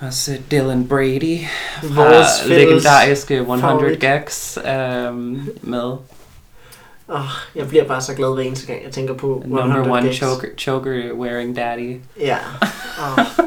[0.00, 1.38] også Dylan Brady
[1.82, 4.00] fra Vores legendariske 100 favorit.
[4.00, 5.14] Gags øh,
[5.62, 5.92] med.
[7.08, 7.20] Oh,
[7.54, 10.16] jeg bliver bare så glad hver eneste gang, jeg tænker på Number 100 one Gags.
[10.16, 12.00] choker, choker wearing daddy.
[12.20, 12.36] Ja.
[13.18, 13.44] Oh.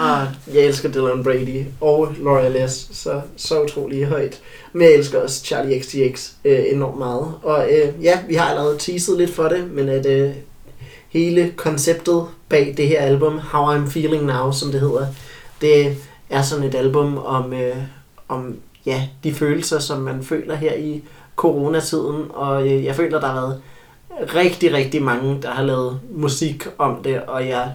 [0.00, 4.40] Ah, jeg elsker Dylan Brady og Laura Les så, så utrolig højt.
[4.72, 7.34] Men jeg elsker også Charlie XTX øh, enormt meget.
[7.42, 10.30] Og øh, ja, vi har allerede teaset lidt for det, men at øh,
[11.08, 15.06] hele konceptet bag det her album, How I'm Feeling Now, som det hedder,
[15.60, 15.96] det
[16.30, 17.76] er sådan et album om, øh,
[18.28, 21.02] om ja, de følelser, som man føler her i
[21.36, 22.24] coronatiden.
[22.30, 23.60] Og øh, jeg føler, der har været
[24.34, 27.72] rigtig, rigtig mange, der har lavet musik om det, og jeg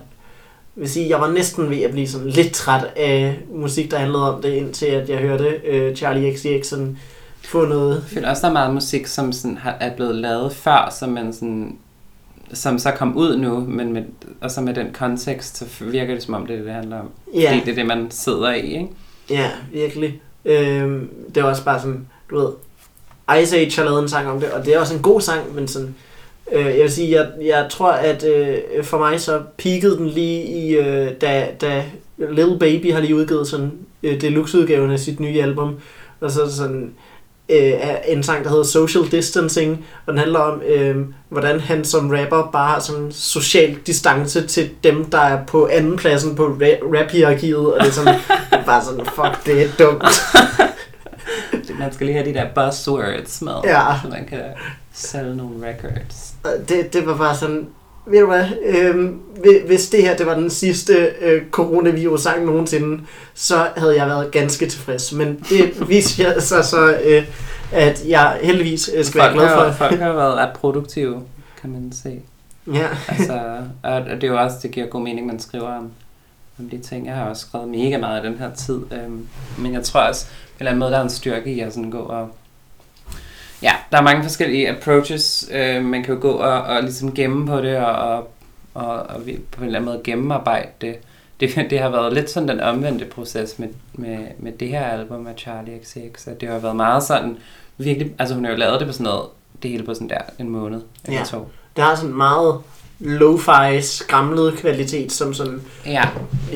[0.76, 4.36] vil sige, jeg var næsten ved at blive sådan lidt træt af musik, der handlede
[4.36, 6.98] om det, indtil at jeg hørte øh, Charlie XCX sådan
[7.42, 7.96] få noget.
[7.96, 11.10] Jeg føler også, der er meget musik, som sådan har, er blevet lavet før, som
[11.10, 11.78] man sådan
[12.54, 14.04] som så kom ud nu, men med,
[14.42, 17.00] og så med den kontekst, så virker det som om, det er det, det handler
[17.00, 17.10] om.
[17.34, 18.88] Ja, Fordi det er det, man sidder i, ikke?
[19.30, 20.22] ja, virkelig.
[20.46, 21.02] Øh,
[21.36, 22.50] det var også bare sådan, du ved,
[23.42, 25.56] Ice Age har lavet en sang om det, og det er også en god sang,
[25.56, 25.96] men sådan,
[26.52, 30.44] øh, jeg vil sige, jeg, jeg tror, at øh, for mig så peakede den lige
[30.44, 31.84] i, øh, da, da
[32.18, 33.72] Little Baby har lige udgivet sådan
[34.04, 35.76] øh, deluxe-udgaven af sit nye album,
[36.22, 36.94] og så sådan
[37.50, 37.74] øh,
[38.08, 40.96] en sang, der hedder Social Distancing, og den handler om, øh,
[41.30, 45.98] hvordan han som rapper bare har sådan social distance til dem, der er på anden
[45.98, 48.14] pladsen på ra- rap-hierarkiet, og det er sådan,
[48.52, 50.04] det er bare sådan, fuck, det er dumt.
[51.80, 53.82] Man skal lige have de der buzzwords med, Ja.
[54.04, 54.40] så man kan
[54.94, 56.34] sælge nogle records.
[56.70, 57.68] Det, det var bare sådan,
[58.06, 59.12] ved du hvad, øh,
[59.66, 64.66] hvis det her det var den sidste øh, coronavirus-sang nogensinde, så havde jeg været ganske
[64.68, 65.14] tilfreds.
[65.14, 67.26] Men det viste jeg så, så øh,
[67.72, 69.78] at jeg heldigvis øh, skal være Folk glad har, for.
[69.78, 71.24] folk har været ret produktive,
[71.62, 72.20] kan man se.
[72.74, 75.92] Ja, Altså, og det er jo også, det giver god mening, man skriver om,
[76.60, 77.08] om de ting.
[77.08, 78.80] Jeg har også skrevet mega meget i den her tid.
[78.92, 79.28] Øhm,
[79.58, 81.74] men jeg tror også, på en eller anden måde, der er en styrke i at
[81.74, 82.30] sådan gå og...
[83.64, 85.50] Ja, der er mange forskellige approaches.
[85.54, 88.30] Øh, man kan jo gå og, og ligesom gemme på det, og, og,
[88.74, 90.96] og, og på en eller anden måde gennemarbejde det.
[91.40, 91.56] det.
[91.70, 95.34] Det har været lidt sådan den omvendte proces med, med, med det her album af
[95.38, 96.28] Charlie XCX.
[96.28, 97.38] At det har været meget sådan,
[97.78, 99.26] virkelig, altså hun har jo lavet det på sådan noget,
[99.64, 101.26] det hele på sådan der en måned eller Ja.
[101.26, 101.48] to.
[101.76, 102.58] det har sådan meget
[103.00, 106.04] lo-fi skramlet kvalitet, som sådan Ja,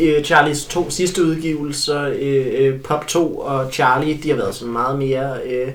[0.01, 4.74] øh, Charlies to sidste udgivelser, øh, øh, Pop 2 og Charlie, de har været sådan
[4.74, 5.72] meget mere øh,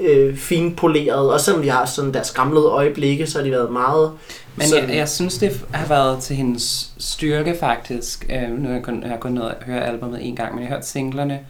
[0.00, 1.32] øh, finpoleret.
[1.32, 4.12] Og selvom de har sådan deres skramlede øjeblikke, så har de været meget...
[4.56, 8.26] Men sådan, jeg, jeg synes, det har været til hendes styrke faktisk.
[8.30, 10.62] Øh, nu har jeg kun, jeg har kun nået at høre albumet en gang, men
[10.62, 11.40] jeg har hørt singlerne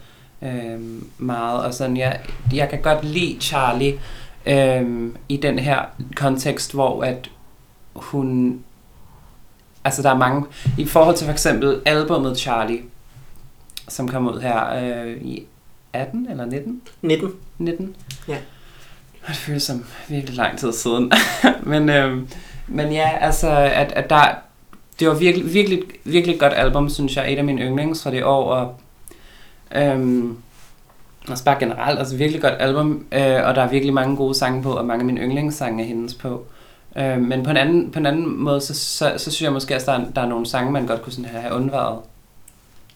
[0.41, 0.79] øh,
[1.17, 1.63] meget.
[1.63, 2.19] Og sådan, jeg,
[2.53, 3.99] jeg kan godt lide Charlie
[4.45, 5.79] øh, i den her
[6.15, 7.29] kontekst, hvor at
[7.95, 8.59] hun...
[9.83, 10.45] Altså der er mange...
[10.77, 12.81] I forhold til for eksempel albumet Charlie,
[13.87, 15.43] som kom ud her øh, i
[15.93, 16.81] 18 eller 19?
[17.01, 17.33] 19.
[17.59, 17.95] 19?
[18.27, 18.37] Ja.
[19.21, 21.11] Og Det føles som virkelig lang tid siden.
[21.71, 22.27] men, øhm,
[22.67, 24.25] men ja, altså, at, at der,
[24.99, 27.33] det var virkelig, virkelig, virkelig godt album, synes jeg.
[27.33, 28.43] Et af mine yndlings fra det år.
[28.43, 28.79] Og,
[29.75, 30.37] øhm,
[31.29, 33.05] også bare generelt, altså virkelig godt album.
[33.11, 35.87] Øh, og der er virkelig mange gode sange på, og mange af mine yndlingssange er
[35.87, 36.45] hendes på.
[36.95, 39.75] Øh, men på en anden, på en anden måde, så, så, så synes jeg måske,
[39.75, 41.99] at der er, der er nogle sange, man godt kunne sådan have undværet.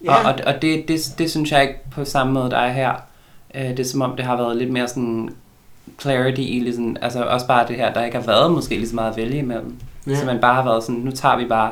[0.04, 0.16] Ja.
[0.16, 2.94] Og, og, og det, det, det synes jeg ikke på samme måde, der er her.
[3.56, 5.30] Øh, det er som om, det har været lidt mere sådan
[6.02, 8.96] clarity i, ligesom, altså også bare det her, der ikke har været måske lige så
[8.96, 9.76] meget at vælge imellem.
[10.08, 10.12] Ja.
[10.12, 10.18] Ja.
[10.18, 11.72] Så man bare har været sådan, nu tager vi bare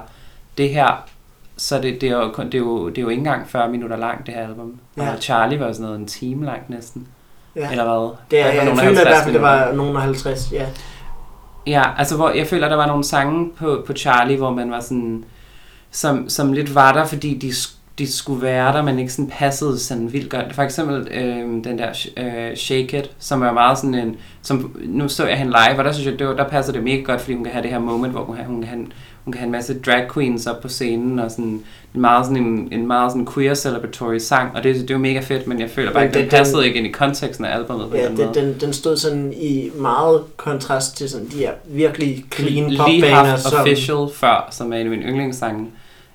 [0.57, 1.03] det her,
[1.57, 3.97] så det, det, er, jo, det, er, jo, det er jo ikke engang 40 minutter
[3.97, 4.75] langt, det her album.
[4.97, 5.03] Ja.
[5.03, 5.11] Ja.
[5.15, 7.07] Og Charlie var sådan noget en time langt næsten.
[7.55, 7.61] Ja.
[7.61, 7.71] Ja.
[7.71, 8.09] Eller hvad?
[8.32, 10.51] Det er, var jeg nogle føler i 50 hvert fald, det var nogen af 50,
[10.51, 10.65] ja.
[11.67, 14.79] Ja, altså hvor jeg føler, der var nogle sange på, på Charlie, hvor man var
[14.79, 15.23] sådan,
[15.91, 19.32] som, som lidt var der, fordi de, sk- de skulle være der, men ikke sådan
[19.38, 20.56] passede sådan vildt godt.
[20.56, 25.08] For eksempel øh, den der øh, Shake It, som er meget sådan en, som, nu
[25.08, 27.22] så jeg hende live, og der synes jeg, det var, der passer det mega godt,
[27.22, 28.86] fordi hun kan have det her moment, hvor hun kan, hun kan, have,
[29.26, 31.46] hun kan have en masse drag queens op på scenen, og sådan,
[31.96, 34.98] en meget sådan en, en meget sådan queer celebratory sang, og det, det er jo
[35.00, 37.56] mega fedt, men jeg føler bare ikke, den den- passede ikke ind i konteksten af
[37.56, 41.52] albumet ja den den, den, den stod sådan i meget kontrast til sådan de her
[41.66, 43.60] virkelig clean lige popbaner, haft som...
[43.60, 45.68] Official før, som er en af mine yndlingssange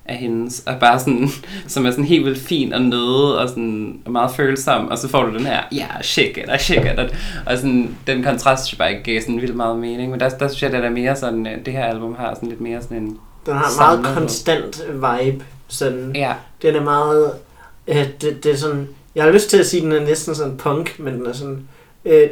[0.07, 1.29] af hendes, og bare sådan,
[1.67, 5.07] som er sådan helt vildt fin og nøde, og sådan og meget følsom, og så
[5.07, 6.99] får du den her, ja, yeah, shake it, I shake it,
[7.45, 10.29] og, sådan, den kontrast synes jeg bare ikke gav sådan vildt meget mening, men der,
[10.29, 12.81] der synes jeg, det er mere sådan, øh, det her album har sådan lidt mere
[12.81, 15.45] sådan en, Den har en meget konstant vibe.
[15.67, 17.31] Sådan, ja, Den er meget...
[17.87, 18.87] Øh, det, det er sådan...
[19.15, 21.33] Jeg har lyst til at sige, at den er næsten sådan punk, men den er
[21.33, 21.67] sådan...
[22.05, 22.29] Øh,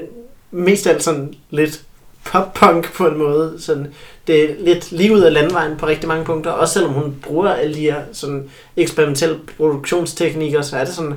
[0.52, 1.84] mest af alt sådan lidt
[2.26, 3.54] pop-punk på en måde.
[3.60, 3.88] Sådan,
[4.28, 6.52] det er lidt lige ud af landvejen på rigtig mange punkter.
[6.52, 11.14] Også selvom hun bruger alle de her sådan eksperimentelle produktionsteknikker, så er det sådan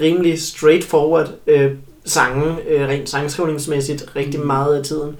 [0.00, 1.70] rimelig straightforward øh,
[2.04, 5.16] sange, øh, rent sangskrivningsmæssigt, rigtig meget af tiden,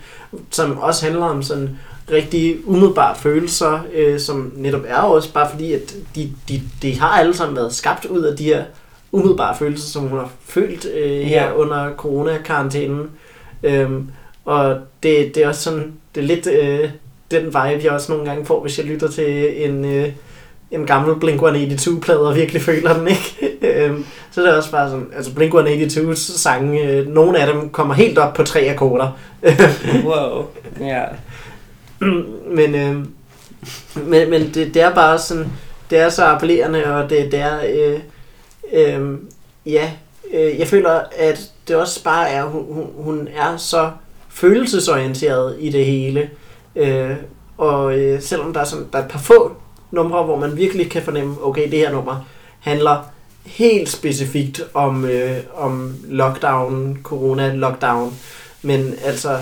[0.51, 1.70] som også handler om sådan
[2.12, 7.09] rigtig umiddelbare følelser, øh, som netop er også bare fordi, at de, de, de har
[7.09, 8.64] alle sammen været skabt ud af de her
[9.12, 11.55] umiddelbare følelser, som hun har følt øh, her Ja.
[11.55, 13.11] under corona-karantænen.
[13.62, 14.11] Øhm,
[14.51, 16.90] og det, det er også sådan, det er lidt øh,
[17.30, 20.09] den vibe, jeg også nogle gange får, hvis jeg lytter til en, øh,
[20.70, 23.57] en gammel Blink-182-plade og virkelig føler den, ikke?
[23.84, 27.94] øhm, så det er også bare sådan, altså Blink-182's sange, øh, nogle af dem kommer
[27.94, 29.18] helt op på tre akkorder.
[30.07, 30.46] Wow.
[30.80, 31.05] Ja.
[32.57, 33.05] men øh,
[33.94, 35.46] men, men det, det er bare sådan,
[35.90, 38.01] det er så appellerende, og det, det er, øh,
[38.72, 39.18] øh,
[39.66, 39.90] ja,
[40.32, 43.90] øh, jeg føler, at det også bare er, hun, hun er så
[44.41, 46.30] følelsesorienteret i det hele,
[46.76, 47.16] øh,
[47.59, 49.53] og øh, selvom der er, sådan, der er et par få
[49.91, 52.26] numre, hvor man virkelig kan fornemme, okay, det her nummer
[52.61, 53.11] handler
[53.47, 58.12] helt specifikt om, øh, om lockdown, corona-lockdown,
[58.62, 59.38] men altså,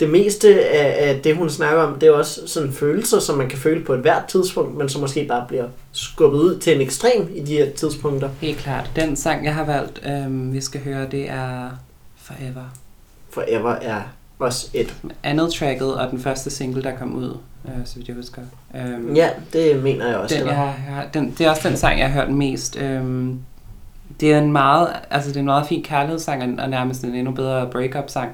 [0.00, 3.48] det meste af, af det, hun snakker om, det er også sådan følelser, som man
[3.48, 6.80] kan føle på et hvert tidspunkt, men som måske bare bliver skubbet ud til en
[6.80, 8.28] ekstrem i de her tidspunkter.
[8.40, 8.90] Helt klart.
[8.96, 11.70] Den sang, jeg har valgt, øhm, vi skal høre, det er
[12.16, 12.64] Forever.
[13.30, 14.02] Forever er
[14.38, 14.94] også et.
[15.22, 18.42] Andet tracket og den første single, der kom ud, øh, så vidt jeg husker.
[18.76, 20.34] Øhm, Ja, det mener jeg også.
[20.34, 22.34] den, det jeg har, jeg har, den, det er også den sang, jeg har hørt
[22.34, 22.76] mest.
[22.76, 23.38] Øhm,
[24.20, 27.14] det er en meget, altså det er en meget fin kærlighedssang, og- og nærmest en
[27.14, 28.30] endnu bedre break-up-sang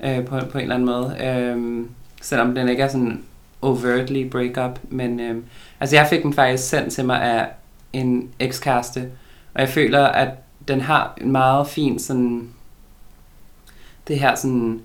[0.00, 1.16] øh, på, på en eller anden måde.
[1.24, 1.88] Øhm,
[2.22, 3.22] selvom den ikke er sådan
[3.62, 5.44] overtly break-up, men øhm,
[5.80, 7.46] altså jeg fik den faktisk sendt til mig af
[7.92, 9.08] en ekskæreste,
[9.54, 10.28] og jeg føler, at
[10.68, 12.48] den har en meget fin sådan,
[14.08, 14.80] det her sådan,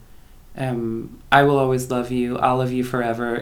[0.58, 3.40] um, I will always love you, I'll love you forever,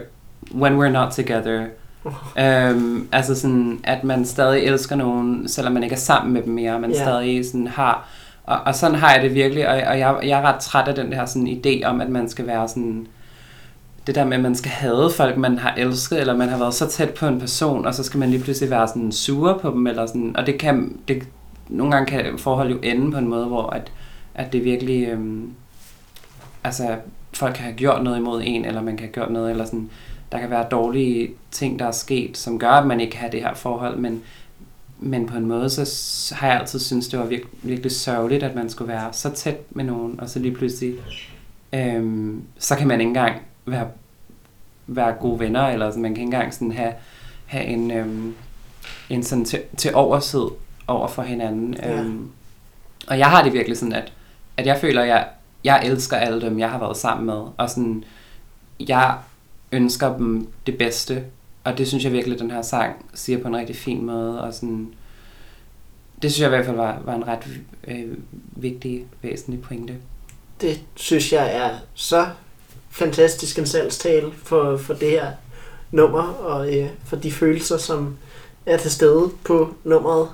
[0.52, 1.66] when we're not together.
[2.36, 6.52] Um, altså sådan, at man stadig elsker nogen, selvom man ikke er sammen med dem
[6.52, 7.00] mere, man yeah.
[7.00, 8.08] stadig sådan har,
[8.44, 10.94] og, og sådan har jeg det virkelig, og, og jeg, jeg er ret træt af
[10.94, 13.06] den der sådan idé om, at man skal være sådan,
[14.06, 16.74] det der med, at man skal hade folk, man har elsket, eller man har været
[16.74, 19.70] så tæt på en person, og så skal man lige pludselig være sådan sure på
[19.70, 21.22] dem, eller sådan, og det kan, det,
[21.68, 23.92] nogle gange kan forhold jo ende på en måde, hvor at,
[24.34, 25.50] at det virkelig, øhm,
[26.66, 26.96] altså
[27.32, 29.90] folk kan have gjort noget imod en, eller man kan have gjort noget, eller sådan,
[30.32, 33.32] der kan være dårlige ting, der er sket, som gør, at man ikke kan have
[33.32, 34.22] det her forhold, men,
[34.98, 38.54] men på en måde, så har jeg altid syntes, det var virkelig, virkelig sørgeligt, at
[38.54, 40.94] man skulle være så tæt med nogen, og så lige pludselig,
[41.72, 43.88] øhm, så kan man ikke engang være,
[44.86, 46.92] være gode venner, eller sådan, man kan ikke engang sådan have,
[47.46, 48.34] have en, øhm,
[49.10, 50.46] en sådan til, til oversid
[50.86, 51.74] over for hinanden.
[51.74, 52.00] Ja.
[52.00, 52.30] Øhm,
[53.08, 54.12] og jeg har det virkelig sådan, at,
[54.56, 55.26] at jeg føler, at jeg,
[55.66, 58.04] jeg elsker alle dem, jeg har været sammen med, og sådan,
[58.80, 59.18] jeg
[59.72, 61.24] ønsker dem det bedste,
[61.64, 64.54] og det synes jeg virkelig, den her sang siger på en rigtig fin måde, og
[64.54, 64.94] sådan,
[66.22, 67.48] det synes jeg i hvert fald var, var en ret
[67.88, 68.16] øh,
[68.56, 69.94] vigtig, væsentlig pointe.
[70.60, 72.26] Det synes jeg er så
[72.90, 75.32] fantastisk en salgstale for, for det her
[75.90, 78.16] nummer, og øh, for de følelser, som
[78.66, 80.28] er til stede på nummeret.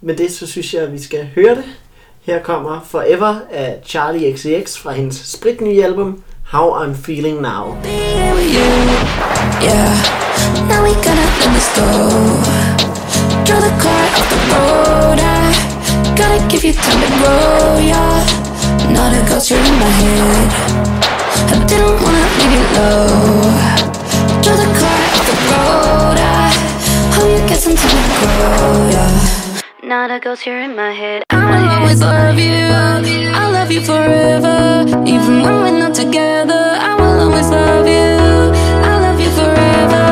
[0.00, 1.64] Med det, så synes jeg, at vi skal høre det.
[2.26, 7.76] Her kommer Forever af Charlie XCX fra hendes spritnye album How I'm Feeling Now.
[16.16, 17.78] gotta give you time to grow.
[17.90, 18.24] Yeah,
[18.96, 20.48] not a ghost, you're in my head.
[21.50, 23.08] I didn't wanna leave you low.
[24.42, 26.18] Draw the car off the road.
[26.18, 26.52] I
[27.14, 28.90] hope you get some time to grow.
[28.90, 29.41] Yeah.
[29.92, 31.22] Not a ghost, you're in my head.
[31.28, 33.30] I will always love you.
[33.38, 34.86] I'll love you forever.
[35.06, 38.16] Even when we're not together, I will always love you.
[38.88, 40.04] I love you forever.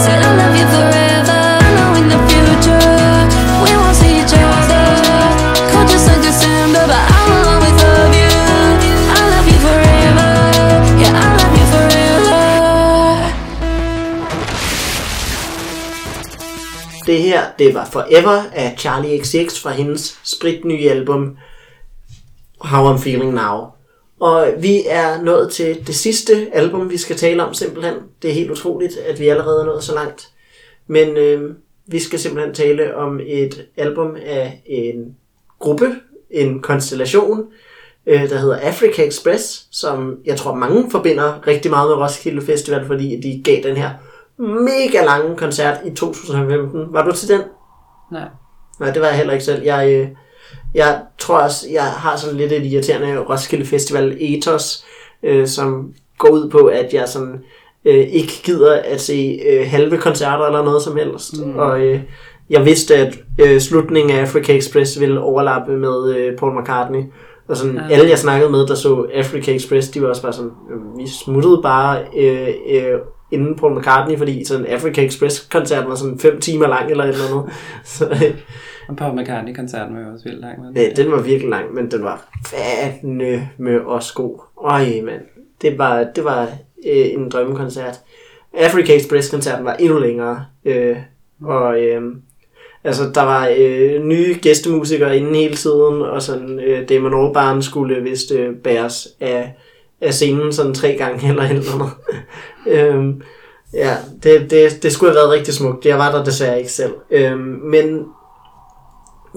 [0.00, 1.11] Said I love you forever.
[17.12, 21.36] Det her, det var Forever af Charlie XX fra hendes spritnye album
[22.60, 23.66] How I'm Feeling Now.
[24.20, 27.94] Og vi er nået til det sidste album, vi skal tale om simpelthen.
[28.22, 30.28] Det er helt utroligt, at vi allerede er nået så langt.
[30.86, 31.54] Men øh,
[31.86, 35.16] vi skal simpelthen tale om et album af en
[35.58, 35.94] gruppe,
[36.30, 37.46] en konstellation,
[38.06, 42.86] øh, der hedder Africa Express, som jeg tror mange forbinder rigtig meget med Roskilde Festival,
[42.86, 43.90] fordi de gav den her
[44.42, 46.86] mega lange koncert i 2015.
[46.90, 47.40] Var du til den?
[48.12, 48.28] Nej.
[48.80, 49.62] Nej, det var jeg heller ikke selv.
[49.62, 50.08] Jeg, øh,
[50.74, 54.84] jeg tror også, jeg har sådan lidt et irriterende Roskilde Festival ethos,
[55.22, 57.40] øh, som går ud på, at jeg sådan
[57.84, 61.46] øh, ikke gider at se øh, halve koncerter eller noget som helst.
[61.46, 61.58] Mm.
[61.58, 62.00] Og øh,
[62.50, 67.02] jeg vidste, at øh, slutningen af Africa Express ville overlappe med øh, Paul McCartney.
[67.48, 67.94] Og sådan, Ja.
[67.94, 71.08] alle jeg snakkede med, der så Africa Express, de var også bare sådan, "Øh, vi
[71.24, 72.98] smuttede bare øh, øh,
[73.32, 77.24] inden Paul McCartney, fordi sådan Africa Express-koncerten var sådan 5 timer lang eller et eller
[77.30, 77.52] andet.
[77.84, 78.34] Så øh,
[78.88, 80.76] Og Paul McCartney-koncerten var jo også vildt lang.
[80.76, 81.02] øh, ikke?
[81.02, 84.38] den var virkelig lang, men den var fandme med også god.
[84.64, 85.22] Øj, mand.
[85.62, 86.42] Det var, det var
[86.86, 88.00] øh, en drømmekoncert.
[88.54, 90.44] Africa Express-koncerten var endnu længere.
[90.64, 90.96] Øh,
[91.44, 92.02] og øh,
[92.84, 98.02] altså, der var øh, nye gæstemusikere inden hele tiden, og sådan, øh, Damon Albarn skulle
[98.02, 99.54] vist øh, bæres af,
[100.02, 101.90] af scenen sådan tre gange eller et eller andet.
[102.66, 103.22] øhm,
[103.74, 105.86] ja, det, det, det skulle have været rigtig smukt.
[105.86, 106.92] Jeg var der desværre ikke selv.
[107.10, 108.06] Øhm, men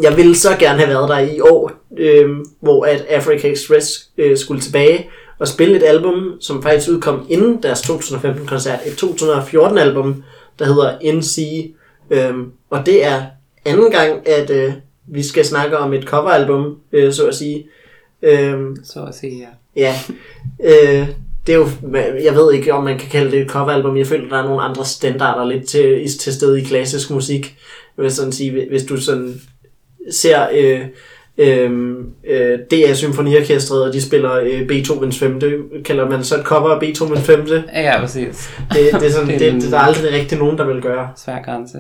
[0.02, 4.38] jeg ville så gerne have været der i år, øhm, hvor at Africa Express øh,
[4.38, 5.10] skulle tilbage
[5.40, 8.80] og spille et album, som faktisk udkom inden deres 2015-koncert.
[8.86, 10.24] Et 2014-album,
[10.60, 11.40] der hedder NC.
[12.10, 13.24] Øhm, og det er
[13.66, 14.74] anden gang, at øh,
[15.08, 17.68] vi skal snakke om et coveralbum, øh, så at sige.
[18.22, 19.48] Øhm, Så at sige, ja.
[19.76, 19.94] Ja,
[20.64, 21.08] øh,
[21.48, 21.68] det er jo,
[22.24, 23.98] jeg ved ikke, om man kan kalde det et coveralbum.
[23.98, 27.58] Jeg føler, der er nogle andre standarder lidt til, til stede i klassisk musik.
[27.98, 29.42] Jeg vil sådan sige, hvis du sådan
[30.12, 30.82] ser øh,
[31.38, 31.96] øh,
[32.28, 35.42] øh, DR Symfoniorkestret, og de spiller øh, Beethovens 5.
[35.86, 37.46] Kalder man så et cover af Beethovens 5.
[37.46, 38.50] Det, Ja, præcis.
[38.72, 41.10] det, er sådan, Det det, er det, der er aldrig rigtig nogen, der vil gøre.
[41.26, 41.78] Svær grænse.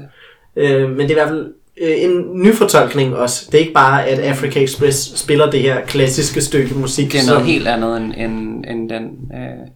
[0.55, 3.45] Øh, men det er i hvert fald øh, en nyfortolkning også.
[3.51, 7.11] Det er ikke bare, at Africa Express spiller det her klassiske stykke musik.
[7.11, 9.03] Det er noget som- helt andet end, end, end den
[9.33, 9.67] øh,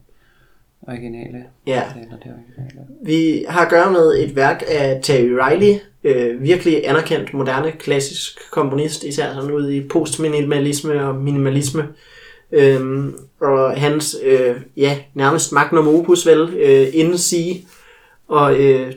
[0.88, 1.44] originale.
[1.68, 1.84] Ja.
[2.02, 2.88] Eller det originale.
[3.06, 8.40] Vi har at gøre med et værk af Terry Riley, øh, virkelig anerkendt moderne klassisk
[8.52, 11.88] komponist, især sådan ude i postminimalisme og minimalisme.
[12.52, 17.58] Øhm, og hans, øh, ja, nærmest magnum opus vel, øh, NC,
[18.28, 18.94] og øh,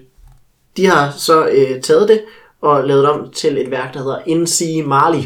[0.76, 2.20] de har så øh, taget det
[2.62, 5.22] og lavet om til et værk, der hedder NC Marley,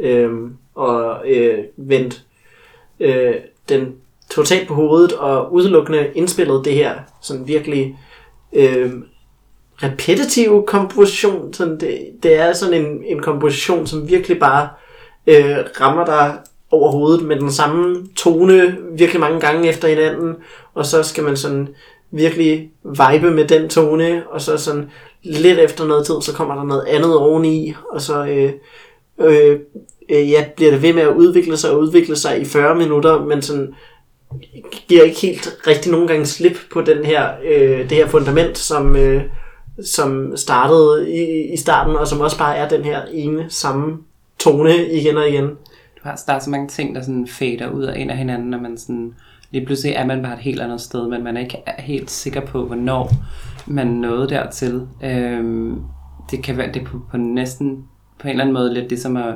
[0.00, 2.22] øhm, og øh, vendt
[3.00, 3.34] øh,
[3.68, 3.94] den
[4.30, 7.98] totalt på hovedet og udelukkende indspillet det her sådan virkelig
[8.52, 8.92] øh,
[9.82, 11.52] repetitive komposition.
[11.52, 14.68] Sådan det, det er sådan en, en komposition, som virkelig bare
[15.26, 16.38] øh, rammer dig
[16.70, 20.34] over hovedet med den samme tone virkelig mange gange efter hinanden,
[20.74, 21.68] og så skal man sådan
[22.10, 24.90] virkelig vibe med den tone, og så sådan
[25.24, 28.52] lidt efter noget tid, så kommer der noget andet oveni, og så øh,
[29.20, 29.58] øh,
[30.08, 33.24] øh, ja, bliver det ved med at udvikle sig og udvikle sig i 40 minutter,
[33.24, 33.74] men sådan
[34.88, 38.96] giver ikke helt rigtig nogen gange slip på den her, øh, det her fundament, som,
[38.96, 39.22] øh,
[39.84, 43.98] som startede i, i starten, og som også bare er den her ene samme
[44.38, 45.48] tone igen og igen.
[45.96, 48.50] Du har, der er så mange ting, der sådan fader ud af en af hinanden,
[48.50, 49.14] når man sådan,
[49.50, 52.40] lige pludselig er man bare et helt andet sted, men man er ikke helt sikker
[52.40, 53.12] på, hvornår
[53.66, 54.86] man nåede dertil.
[55.04, 55.80] Øhm,
[56.30, 57.84] det kan være, det på, på næsten
[58.18, 59.34] på en eller anden måde lidt ligesom at,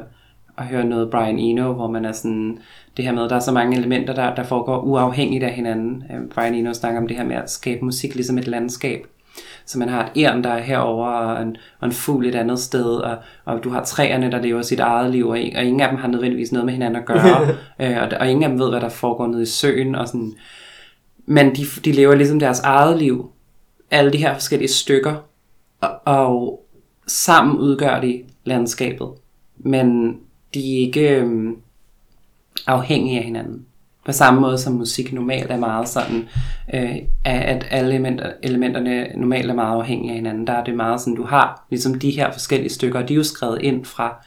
[0.59, 2.59] at høre noget Brian Eno, hvor man er sådan,
[2.97, 6.05] det her med, at der er så mange elementer, der, der foregår uafhængigt af hinanden.
[6.15, 9.07] Øhm, Brian Eno snakker om det her med at skabe musik ligesom et landskab.
[9.67, 12.59] Så man har et æren, der er herover og en, og en fugl et andet
[12.59, 15.89] sted, og, og du har træerne, der lever sit eget liv, og, og ingen af
[15.89, 17.49] dem har nødvendigvis noget med hinanden at gøre,
[17.83, 20.33] øh, og, og ingen af dem ved, hvad der foregår nede i søen, og sådan.
[21.27, 23.31] Men de, de lever ligesom deres eget liv,
[23.91, 25.15] alle de her forskellige stykker,
[25.81, 26.65] og, og
[27.07, 29.09] sammen udgør de landskabet.
[29.57, 30.19] Men
[30.55, 31.57] de er ikke øhm,
[32.67, 33.65] afhængige af hinanden.
[34.07, 36.29] På samme måde som musik normalt er meget sådan,
[36.75, 40.47] øh, at alle elementer, elementerne normalt er meget afhængige af hinanden.
[40.47, 43.17] Der er det meget sådan, du har ligesom de her forskellige stykker, og de er
[43.17, 44.27] jo skrevet ind fra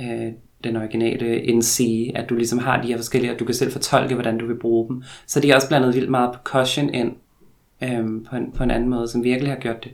[0.00, 0.32] øh,
[0.64, 1.80] den originale NC,
[2.14, 4.58] at du ligesom har de her forskellige, og du kan selv fortolke, hvordan du vil
[4.58, 5.02] bruge dem.
[5.26, 7.12] Så de er også blandet vildt meget percussion ind
[7.82, 9.92] øhm, på, en, på en anden måde, som virkelig har gjort det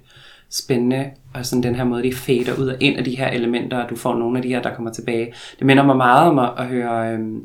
[0.50, 3.78] spændende, og sådan den her måde, de fader ud og ind af de her elementer,
[3.82, 5.34] og du får nogle af de her, der kommer tilbage.
[5.58, 7.44] Det minder mig meget om at, at høre øhm,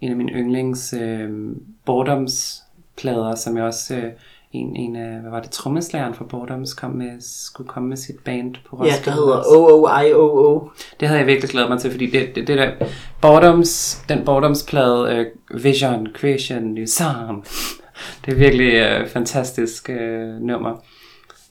[0.00, 4.12] en af mine yndlings øhm, Boredoms-plader, som jeg også øh,
[4.52, 8.18] en, en af, hvad var det, trommeslæren fra Boredoms kom med, skulle komme med sit
[8.24, 9.04] band på Ja, Roskilde.
[9.04, 9.42] der hedder.
[9.56, 10.70] OOIOO.
[11.00, 12.70] Det havde jeg virkelig glædet mig til, fordi det, det, det der
[13.20, 17.42] Boredoms, den Boredoms-plade, uh, Vision, Creation, New Sound,
[18.26, 20.72] det er virkelig uh, fantastisk uh, nummer.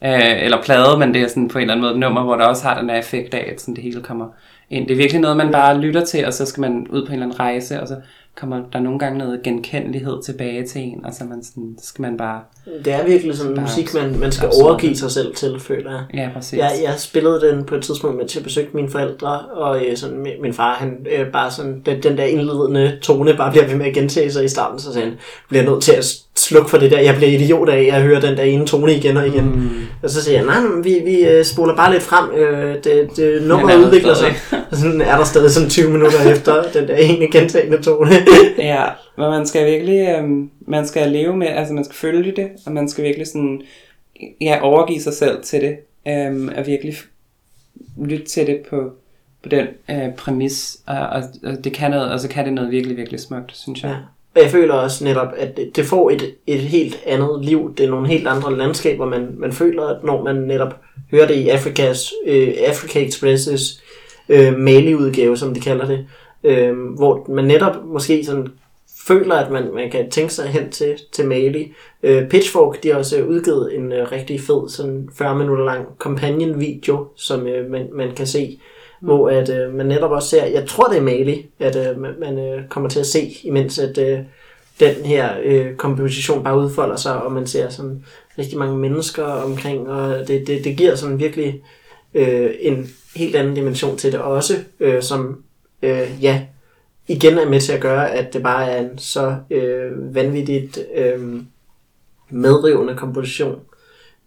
[0.01, 2.35] Uh, eller plade, men det er sådan på en eller anden måde et nummer, hvor
[2.35, 4.27] der også har den der effekt af, at sådan det hele kommer
[4.69, 4.87] ind.
[4.87, 7.13] Det er virkelig noget, man bare lytter til, og så skal man ud på en
[7.13, 7.95] eller anden rejse, og så
[8.35, 12.01] kommer der nogle gange noget genkendelighed tilbage til en, og så, man sådan, så skal
[12.01, 12.41] man bare,
[12.85, 14.65] Det er virkelig sådan Bare musik, man, man skal absorbe.
[14.69, 16.03] overgive sig selv til, føler jeg.
[16.13, 16.59] ja præcis.
[16.59, 20.17] Jeg, jeg spillede den på et tidspunkt, mens jeg besøgte mine forældre, og øh, sådan,
[20.17, 23.75] min, min far, han øh, bare sådan, den, den der indledende tone bare bliver ved
[23.75, 25.17] med at gentage sig i starten, så sagde han,
[25.49, 28.37] bliver nødt til at slukke for det der, jeg bliver idiot af at høre den
[28.37, 29.45] der ene tone igen og igen.
[29.45, 29.69] Mm.
[30.03, 33.43] Og så siger jeg, nej, vi, vi øh, spoler bare lidt frem, øh, det, det
[33.47, 34.35] nummer er der udvikler sig.
[34.71, 38.11] Og sådan er der stadig sådan 20 minutter efter den der ene gentagende tone.
[38.57, 38.85] Ja,
[39.17, 42.71] men man skal virkelig, øhm, man skal leve med, altså man skal følge det, og
[42.71, 43.61] man skal virkelig sådan,
[44.41, 45.77] ja, overgive sig selv til det,
[46.07, 46.95] øhm, og virkelig
[48.01, 48.91] lytte til det på,
[49.43, 52.71] på den øh, præmis, og, og, og, det kan noget, og så kan det noget
[52.71, 53.89] virkelig, virkelig smukt, synes jeg.
[53.89, 53.95] Ja.
[54.35, 57.73] Og jeg føler også netop, at det- får et, et helt andet liv.
[57.77, 60.75] Det er nogle helt andre landskaber, man, man føler, at når man netop
[61.11, 63.83] hører det i Afrikas, øh, Africa Expresses
[64.29, 66.05] øh, Mali-udgave, som de kalder det.
[66.43, 68.47] Øh, hvor man netop måske sådan
[69.07, 71.73] føler, at man, man kan tænke sig hen til, til Mali.
[72.03, 77.07] Øh, Pitchfork, de har også udgivet en øh, rigtig fed, sådan 40 minutter lang companion-video,
[77.15, 78.59] som øh, man, man kan se,
[79.03, 79.07] mm.
[79.07, 82.39] hvor at, øh, man netop også ser, jeg tror det er Mali, at øh, man,
[82.39, 84.19] øh, kommer til at se, imens at øh,
[84.79, 88.05] den her øh, komposition bare udfolder sig, og man ser sådan
[88.37, 91.61] rigtig mange mennesker omkring, og det, det, det giver sådan virkelig
[92.13, 95.43] øh, en helt anden dimension til det også, øh, som
[95.81, 96.41] øh, ja,
[97.07, 101.41] igen er med til at gøre, at det bare er en så øh, vanvittigt øh,
[102.29, 103.59] medrivende komposition.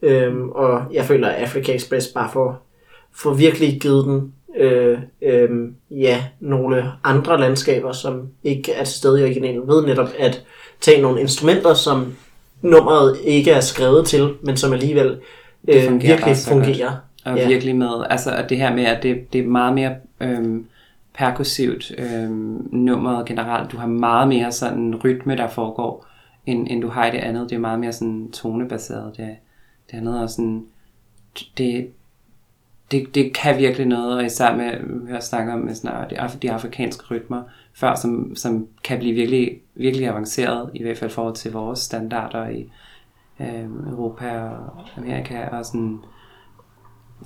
[0.02, 2.66] Øhm, og jeg føler, at Africa Express bare får,
[3.12, 5.50] får virkelig givet den øh, øh,
[5.90, 10.44] ja, nogle andre landskaber, som ikke er til stede i originalen, ved netop at
[10.80, 12.14] tage nogle instrumenter, som
[12.62, 15.18] nummeret ikke er skrevet til, men som alligevel
[15.68, 16.64] øh, fungerer virkelig så godt.
[16.64, 16.92] fungerer.
[17.24, 17.48] Og Ja.
[17.48, 20.66] virkelig med, altså at det her med, at det, det er meget mere øhm,
[21.14, 23.72] perkussivt øhm, nummeret generelt.
[23.72, 26.06] Du har meget mere sådan rytme, der foregår,
[26.46, 27.50] end, end du har i det andet.
[27.50, 29.16] Det er meget mere sådan tonebaseret.
[29.16, 29.28] Det,
[29.90, 30.64] det andet er sådan,
[31.58, 31.86] det,
[32.90, 34.70] det, det kan virkelig noget, og især med,
[35.06, 37.42] vi har snakket om med sådan, de, af- de afrikanske rytmer
[37.74, 41.78] før, som, som kan blive virkelig, virkelig avanceret, i hvert fald i forhold til vores
[41.78, 42.70] standarder i
[43.40, 45.98] øh, Europa og Amerika, og sådan,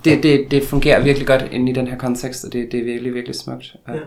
[0.05, 2.83] det, det, det fungerer virkelig godt inde i den her kontekst, og det, det er
[2.83, 3.75] virkelig, virkelig smukt.
[3.87, 3.99] Og, Ja.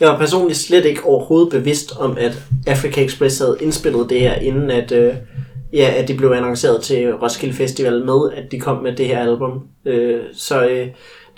[0.00, 4.34] Jeg var personligt slet ikke overhovedet bevidst om, at Africa Express havde indspillet det her,
[4.34, 5.14] inden at, øh,
[5.74, 9.18] ja, at det blev annonceret til Roskilde Festival med, at de kom med det her
[9.18, 9.62] album.
[9.84, 10.88] Øh, så øh,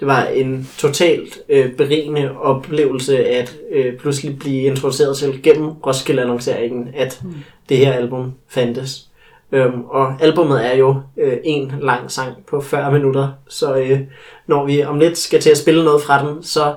[0.01, 6.89] det var en totalt øh, berigende oplevelse at øh, pludselig blive introduceret til gennem Roskilde-annonceringen,
[6.95, 7.35] at mm.
[7.69, 9.09] det her album fandtes.
[9.53, 14.01] Øhm, og albumet er jo øh, en lang sang på 40 minutter, så øh,
[14.47, 16.75] når vi om lidt skal til at spille noget fra den, så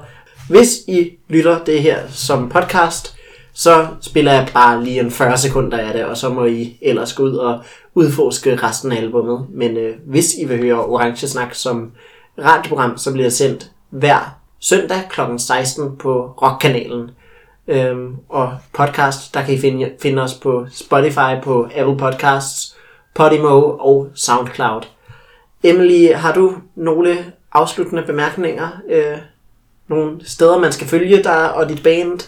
[0.50, 3.19] hvis I lytter det her som podcast,
[3.60, 7.14] så spiller jeg bare lige en 40 sekunder af det, og så må I ellers
[7.14, 7.64] gå ud og
[7.96, 9.46] udforske resten af albummet.
[9.50, 11.92] Men øh, hvis I vil høre Orange Snak som
[12.38, 15.22] radioprogram, så bliver det sendt hver søndag kl.
[15.38, 17.12] 16 på Rockkanalen.
[17.68, 22.76] Øhm, og podcast, der kan I finde, finde os på Spotify, på Apple Podcasts,
[23.16, 24.82] Podimo og Soundcloud.
[25.64, 28.70] Emily, har du nogle afsluttende bemærkninger?
[28.90, 29.18] Øh,
[29.88, 32.20] nogle steder, man skal følge dig og dit band?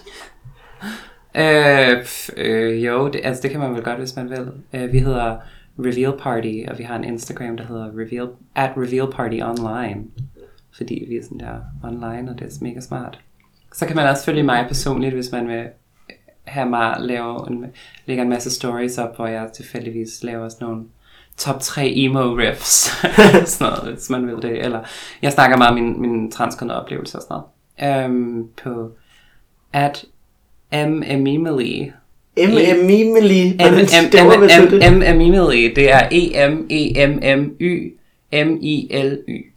[1.36, 2.05] Øh,
[2.38, 4.51] øh, jo, det, altså det kan man vel godt, hvis man vil.
[4.73, 5.38] Øh, vi hedder
[5.79, 10.03] Reveal Party, og vi har en Instagram, der hedder Reveal, at Reveal Party Online.
[10.77, 13.19] Fordi vi er sådan der online, og det er mega smart.
[13.73, 15.65] Så kan man også følge mig personligt, hvis man vil
[16.43, 17.65] have mig lave en,
[18.05, 20.84] lægge en masse stories op, hvor jeg tilfældigvis laver sådan nogle
[21.38, 22.91] top 3 emo riffs,
[23.51, 24.65] sådan noget, hvis man vil det.
[24.65, 24.84] Eller
[25.21, 27.41] jeg snakker meget om min, min transkønnede oplevelse og sådan
[27.79, 28.05] noget.
[28.05, 28.91] Øhm, på
[29.73, 30.05] at
[30.72, 31.03] M.
[31.03, 31.91] Emily.
[32.38, 32.57] M.
[32.57, 33.55] Emily.
[33.59, 33.74] M.
[33.93, 34.84] M.
[34.84, 35.03] M.
[35.03, 35.22] M.
[35.22, 35.74] Emily.
[35.76, 36.47] Det er E.
[36.49, 36.67] M.
[36.69, 37.07] E.
[37.07, 37.19] M.
[37.39, 37.55] M.
[37.59, 37.97] Y.
[38.32, 38.57] M.
[38.61, 38.88] I.
[38.91, 39.17] L.
[39.28, 39.51] Y.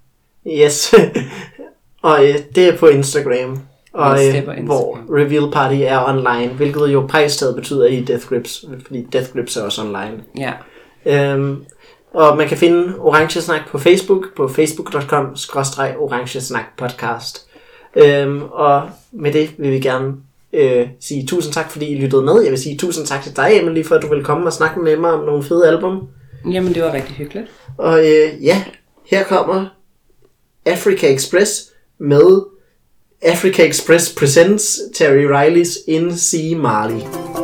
[0.47, 0.95] Yes.
[2.03, 3.59] og øh, det er på Instagram.
[3.93, 4.65] Og øh, Instagram.
[4.65, 9.57] hvor Reveal Party er online, hvilket jo prægstaget betyder i Death Grips, fordi Death Grips
[9.57, 10.23] er også online.
[10.39, 10.53] Ja.
[11.07, 11.65] Øhm,
[12.15, 15.37] og man kan finde Orange Snak på Facebook, på facebook.com
[15.99, 17.47] orange snak podcast.
[17.97, 20.13] Øhm, og med det vil vi gerne
[20.55, 22.43] øh, sige tusind tak, fordi I lyttede med.
[22.43, 24.81] Jeg vil sige tusind tak til dig, Emily, for at du vil komme og snakke
[24.81, 26.09] med mig om nogle fede album.
[26.53, 27.51] Jamen, det var rigtig hyggeligt.
[27.79, 28.65] Og øh, ja,
[29.11, 29.67] her kommer
[30.67, 32.43] Africa Express med
[33.23, 36.55] Africa Express Presents Terry Rileys In C.
[36.57, 37.44] Marley.